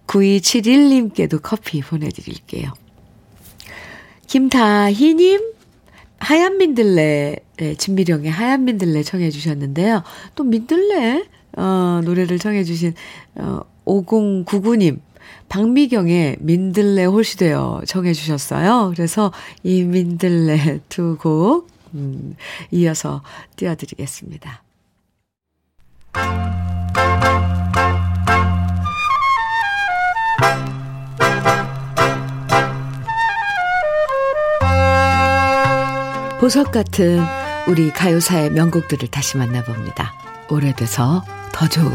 9271님께도 0.06 1.40
커피 1.42 1.80
보내드릴게요. 1.80 2.72
김다희님, 4.26 5.52
하얀 6.18 6.58
민들레, 6.58 7.36
네, 7.56 7.74
진미령의 7.74 8.30
하얀 8.30 8.64
민들레 8.64 9.02
청해 9.02 9.30
주셨는데요. 9.30 10.02
또 10.34 10.44
민들레, 10.44 11.24
어, 11.56 12.00
노래를 12.04 12.38
청해 12.38 12.64
주신, 12.64 12.94
어, 13.36 13.60
5099님, 13.84 15.00
박미경의 15.48 16.38
민들레 16.40 17.04
홀시되어 17.04 17.82
청해 17.86 18.12
주셨어요. 18.12 18.92
그래서 18.94 19.32
이 19.62 19.82
민들레 19.82 20.80
두 20.88 21.16
곡 21.20 21.68
음, 21.94 22.34
이어서 22.72 23.22
띄워드리겠습니다. 23.56 24.62
보석 36.44 36.72
같은 36.72 37.24
우리 37.66 37.90
가요사의 37.90 38.50
명곡들을 38.50 39.08
다시 39.08 39.38
만나봅니다. 39.38 40.12
오래돼서 40.50 41.24
더 41.52 41.66
좋은 41.66 41.90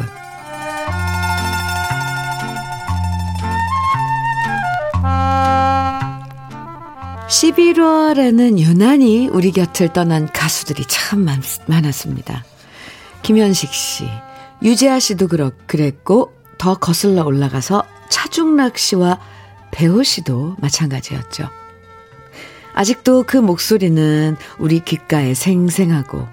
11월에는 7.28 8.58
유난히 8.58 9.28
우리 9.28 9.52
곁을 9.52 9.94
떠난 9.94 10.28
가수들이 10.34 10.84
참 10.88 11.20
많, 11.20 11.44
많았습니다. 11.68 12.44
김현식 13.22 13.72
씨, 13.72 14.10
유재하 14.64 15.00
씨도 15.00 15.28
그렇, 15.28 15.52
그랬고, 15.68 16.34
더 16.58 16.74
거슬러 16.74 17.24
올라가서 17.24 17.84
차중락 18.10 18.80
씨와 18.80 19.20
배우 19.70 20.04
씨도 20.04 20.56
마찬가지였죠. 20.58 21.59
아직도 22.80 23.24
그 23.24 23.36
목소리는 23.36 24.38
우리 24.58 24.80
귓가에 24.80 25.34
생생하고, 25.34 26.26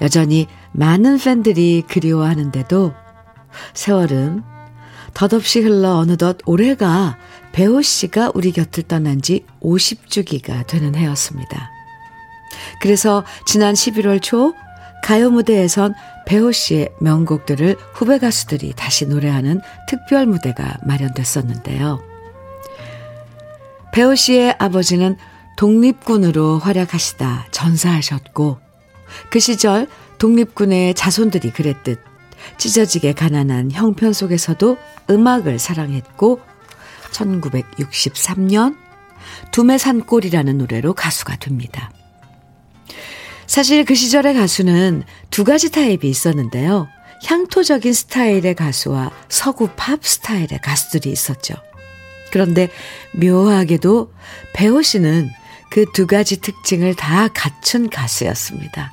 여전히 0.00 0.46
많은 0.72 1.18
팬들이 1.18 1.84
그리워하는데도, 1.86 2.94
세월은 3.74 4.42
덧없이 5.12 5.60
흘러 5.60 5.96
어느덧 5.96 6.38
올해가 6.46 7.18
배우 7.52 7.82
씨가 7.82 8.32
우리 8.34 8.52
곁을 8.52 8.84
떠난 8.84 9.20
지 9.20 9.44
50주기가 9.60 10.66
되는 10.66 10.94
해였습니다. 10.94 11.68
그래서 12.80 13.22
지난 13.44 13.74
11월 13.74 14.22
초 14.22 14.54
가요 15.04 15.30
무대에선 15.30 15.92
배우 16.24 16.54
씨의 16.54 16.88
명곡들을 17.02 17.76
후배 17.92 18.18
가수들이 18.18 18.72
다시 18.74 19.04
노래하는 19.04 19.60
특별 19.86 20.24
무대가 20.24 20.78
마련됐었는데요. 20.86 22.02
배우 23.92 24.16
씨의 24.16 24.56
아버지는 24.58 25.18
독립군으로 25.56 26.58
활약하시다 26.58 27.48
전사하셨고 27.50 28.58
그 29.30 29.40
시절 29.40 29.86
독립군의 30.18 30.94
자손들이 30.94 31.50
그랬듯 31.50 32.00
찢어지게 32.58 33.12
가난한 33.12 33.70
형편 33.72 34.12
속에서도 34.12 34.76
음악을 35.10 35.58
사랑했고 35.58 36.40
1963년 37.12 38.76
두메 39.52 39.78
산골이라는 39.78 40.58
노래로 40.58 40.94
가수가 40.94 41.36
됩니다. 41.36 41.90
사실 43.46 43.84
그 43.84 43.94
시절의 43.94 44.34
가수는 44.34 45.04
두 45.30 45.44
가지 45.44 45.70
타입이 45.70 46.08
있었는데요. 46.08 46.88
향토적인 47.24 47.92
스타일의 47.92 48.54
가수와 48.54 49.10
서구 49.28 49.68
팝 49.76 50.04
스타일의 50.04 50.60
가수들이 50.62 51.12
있었죠. 51.12 51.54
그런데 52.32 52.70
묘하게도 53.12 54.12
배우 54.54 54.82
씨는 54.82 55.30
그 55.72 55.86
두 55.86 56.06
가지 56.06 56.38
특징을 56.38 56.94
다 56.94 57.28
갖춘 57.28 57.88
가수였습니다. 57.88 58.92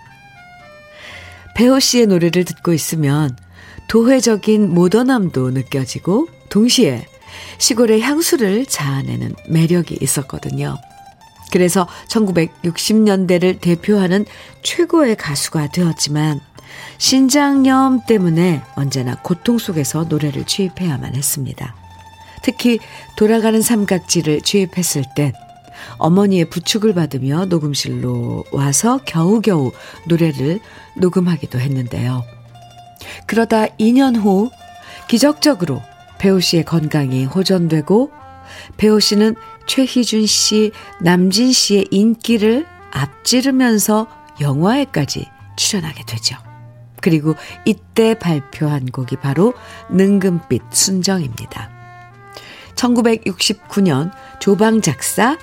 배우 1.53 1.77
씨의 1.77 2.07
노래를 2.07 2.45
듣고 2.45 2.71
있으면 2.71 3.38
도회적인 3.89 4.73
모던함도 4.73 5.51
느껴지고 5.51 6.30
동시에 6.47 7.05
시골의 7.57 7.99
향수를 7.99 8.65
자아내는 8.65 9.36
매력이 9.49 9.97
있었거든요. 9.99 10.77
그래서 11.51 11.86
1960년대를 12.07 13.59
대표하는 13.59 14.25
최고의 14.63 15.17
가수가 15.17 15.71
되었지만 15.71 16.39
신장염 16.97 18.05
때문에 18.07 18.61
언제나 18.75 19.15
고통 19.21 19.57
속에서 19.57 20.05
노래를 20.05 20.45
취입해야만 20.45 21.15
했습니다. 21.17 21.75
특히 22.41 22.80
돌아가는 23.17 23.61
삼각지를 23.61 24.41
취입했을 24.41 25.03
땐 25.13 25.34
어머니의 25.97 26.45
부축을 26.49 26.93
받으며 26.93 27.45
녹음실로 27.45 28.45
와서 28.51 28.99
겨우겨우 29.05 29.71
노래를 30.07 30.59
녹음하기도 30.97 31.59
했는데요. 31.59 32.23
그러다 33.25 33.67
2년 33.77 34.15
후 34.17 34.49
기적적으로 35.07 35.82
배우 36.19 36.41
씨의 36.41 36.65
건강이 36.65 37.25
호전되고 37.25 38.11
배우 38.77 38.99
씨는 38.99 39.36
최희준 39.67 40.25
씨, 40.25 40.71
남진 41.01 41.51
씨의 41.51 41.88
인기를 41.91 42.65
앞지르면서 42.91 44.07
영화에까지 44.41 45.27
출연하게 45.57 46.03
되죠. 46.05 46.36
그리고 47.01 47.36
이때 47.65 48.13
발표한 48.13 48.88
곡이 48.88 49.17
바로 49.17 49.53
능금빛 49.89 50.61
순정입니다. 50.71 51.69
1969년 52.75 54.11
조방 54.39 54.82
작사 54.82 55.38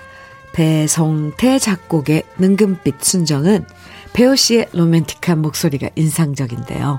배성태 0.57 1.59
작곡의 1.59 2.23
능금빛 2.39 3.05
순정은 3.05 3.67
배우 4.15 4.35
씨의 4.35 4.69
로맨틱한 4.73 5.43
목소리가 5.43 5.91
인상적인데요. 5.95 6.99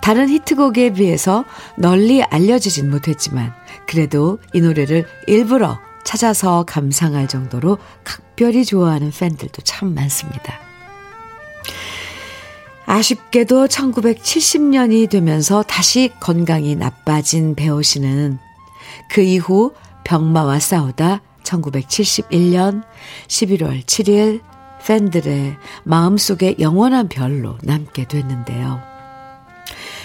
다른 0.00 0.30
히트곡에 0.30 0.94
비해서 0.94 1.44
널리 1.76 2.22
알려지진 2.22 2.90
못했지만 2.90 3.52
그래도 3.86 4.38
이 4.54 4.62
노래를 4.62 5.06
일부러 5.26 5.78
찾아서 6.04 6.64
감상할 6.66 7.28
정도로 7.28 7.76
각별히 8.02 8.64
좋아하는 8.64 9.10
팬들도 9.10 9.60
참 9.60 9.94
많습니다. 9.94 10.58
아쉽게도 12.86 13.66
1970년이 13.66 15.10
되면서 15.10 15.62
다시 15.62 16.10
건강이 16.18 16.76
나빠진 16.76 17.54
배우 17.54 17.82
씨는 17.82 18.38
그 19.10 19.20
이후 19.20 19.74
병마와 20.04 20.58
싸우다 20.58 21.20
1971년 21.42 22.82
11월 23.28 23.84
7일 23.84 24.40
팬들의 24.84 25.56
마음속에 25.84 26.56
영원한 26.58 27.08
별로 27.08 27.58
남게 27.62 28.08
됐는데요. 28.08 28.80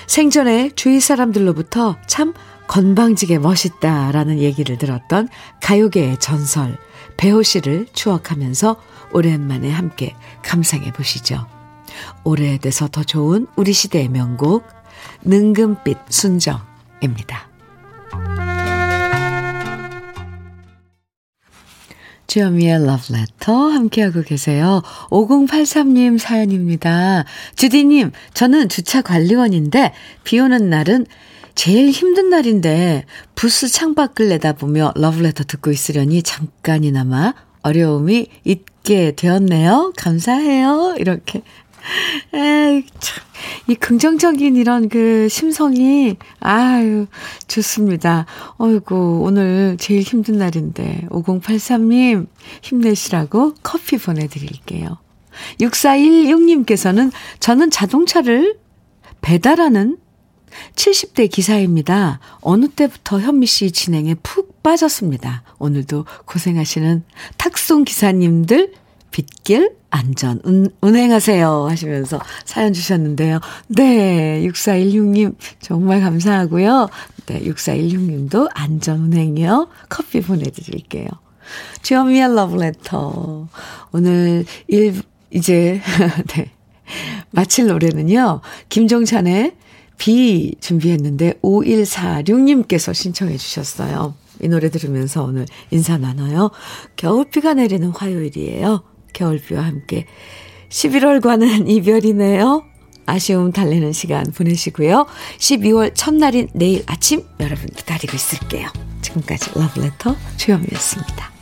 생전에 0.08 0.72
주위 0.76 1.00
사람들로부터 1.00 1.98
참 2.08 2.34
건방지게 2.68 3.40
멋있다라는 3.40 4.40
얘기를 4.40 4.78
들었던 4.78 5.30
가요계의 5.62 6.20
전설 6.20 6.78
배호 7.18 7.44
씨를 7.44 7.88
추억하면서 7.94 8.76
오랜만에 9.14 9.72
함께 9.72 10.16
감상해 10.44 10.92
보시죠. 10.92 11.48
오래돼서 12.24 12.88
더 12.88 13.04
좋은 13.04 13.48
우리 13.56 13.72
시대의 13.72 14.10
명곡 14.10 14.68
능금빛 15.24 15.98
순정입니다. 16.10 17.48
주현미의 22.28 22.86
러브레터 22.86 23.54
함께하고 23.54 24.22
계세요. 24.24 24.82
5083님 25.10 26.18
사연입니다. 26.18 27.26
주디님, 27.56 28.12
저는 28.34 28.70
주차 28.70 29.02
관리원인데 29.02 29.94
비 30.24 30.40
오는 30.40 30.70
날은 30.70 31.06
제일 31.56 31.90
힘든 31.90 32.30
날인데 32.30 33.06
부스 33.34 33.68
창밖을 33.70 34.30
내다보며 34.30 34.94
러브레터 34.96 35.46
듣고 35.46 35.72
있으려니 35.72 36.22
잠깐이나마 36.22 37.34
어려움이 37.62 38.28
있게 38.44 39.14
되었네요. 39.16 39.94
감사해요. 39.98 40.96
이렇게 41.00 41.42
에이, 42.34 42.84
참, 43.00 43.24
이 43.68 43.76
긍정적인 43.76 44.56
이런 44.56 44.90
그 44.90 45.28
심성이, 45.30 46.16
아유, 46.40 47.08
좋습니다. 47.48 48.26
어이구, 48.58 49.22
오늘 49.24 49.78
제일 49.80 50.02
힘든 50.02 50.38
날인데, 50.38 51.08
5083님, 51.10 52.28
힘내시라고 52.62 53.56
커피 53.64 53.98
보내드릴게요. 53.98 54.98
6416님께서는 55.60 57.12
저는 57.40 57.70
자동차를 57.70 58.58
배달하는 59.22 59.98
70대 60.76 61.30
기사입니다. 61.30 62.20
어느 62.42 62.68
때부터 62.68 63.20
현미 63.20 63.46
씨 63.46 63.72
진행에 63.72 64.16
푹 64.24 64.64
빠졌습니다. 64.64 65.44
오늘도 65.60 66.06
고생하시는 66.26 67.04
탁송 67.38 67.84
기사님들 67.84 68.74
빗길 69.12 69.76
안전 69.96 70.42
운, 70.44 70.70
운행하세요 70.82 71.68
하시면서 71.70 72.20
사연 72.44 72.74
주셨는데요. 72.74 73.40
네, 73.70 74.42
6416님 74.46 75.36
정말 75.62 76.02
감사하고요. 76.02 76.90
네, 77.28 77.42
6416님도 77.44 78.50
안전 78.54 79.00
운행이요. 79.00 79.70
커피 79.88 80.20
보내드릴게요. 80.20 81.08
주현미의 81.82 82.36
러브레터. 82.36 83.48
오늘 83.94 84.46
일, 84.68 85.02
이제, 85.32 85.82
네. 86.36 86.52
마칠 87.32 87.68
노래는요. 87.68 88.42
김종찬의 88.68 89.56
비 89.98 90.56
준비했는데 90.60 91.40
5146님께서 91.42 92.94
신청해 92.94 93.38
주셨어요. 93.38 94.14
이 94.42 94.50
노래 94.50 94.70
들으면서 94.70 95.24
오늘 95.24 95.46
인사 95.72 95.98
나눠요. 95.98 96.52
겨울비가 96.98 97.54
내리는 97.54 97.88
화요일이에요. 97.90 98.84
겨울비와 99.16 99.64
함께 99.64 100.06
11월과는 100.70 101.68
이별이네요. 101.70 102.66
아쉬움 103.08 103.52
달래는 103.52 103.94
시간 103.94 104.26
보내시고요. 104.32 105.06
12월 105.38 105.92
첫날인 105.94 106.50
내일 106.54 106.84
아침 106.88 107.24
여러분 107.40 107.68
기다리고 107.68 108.16
있을게요. 108.16 108.68
지금까지 109.02 109.52
러브레터 109.58 110.16
주현미였습니다. 110.38 111.35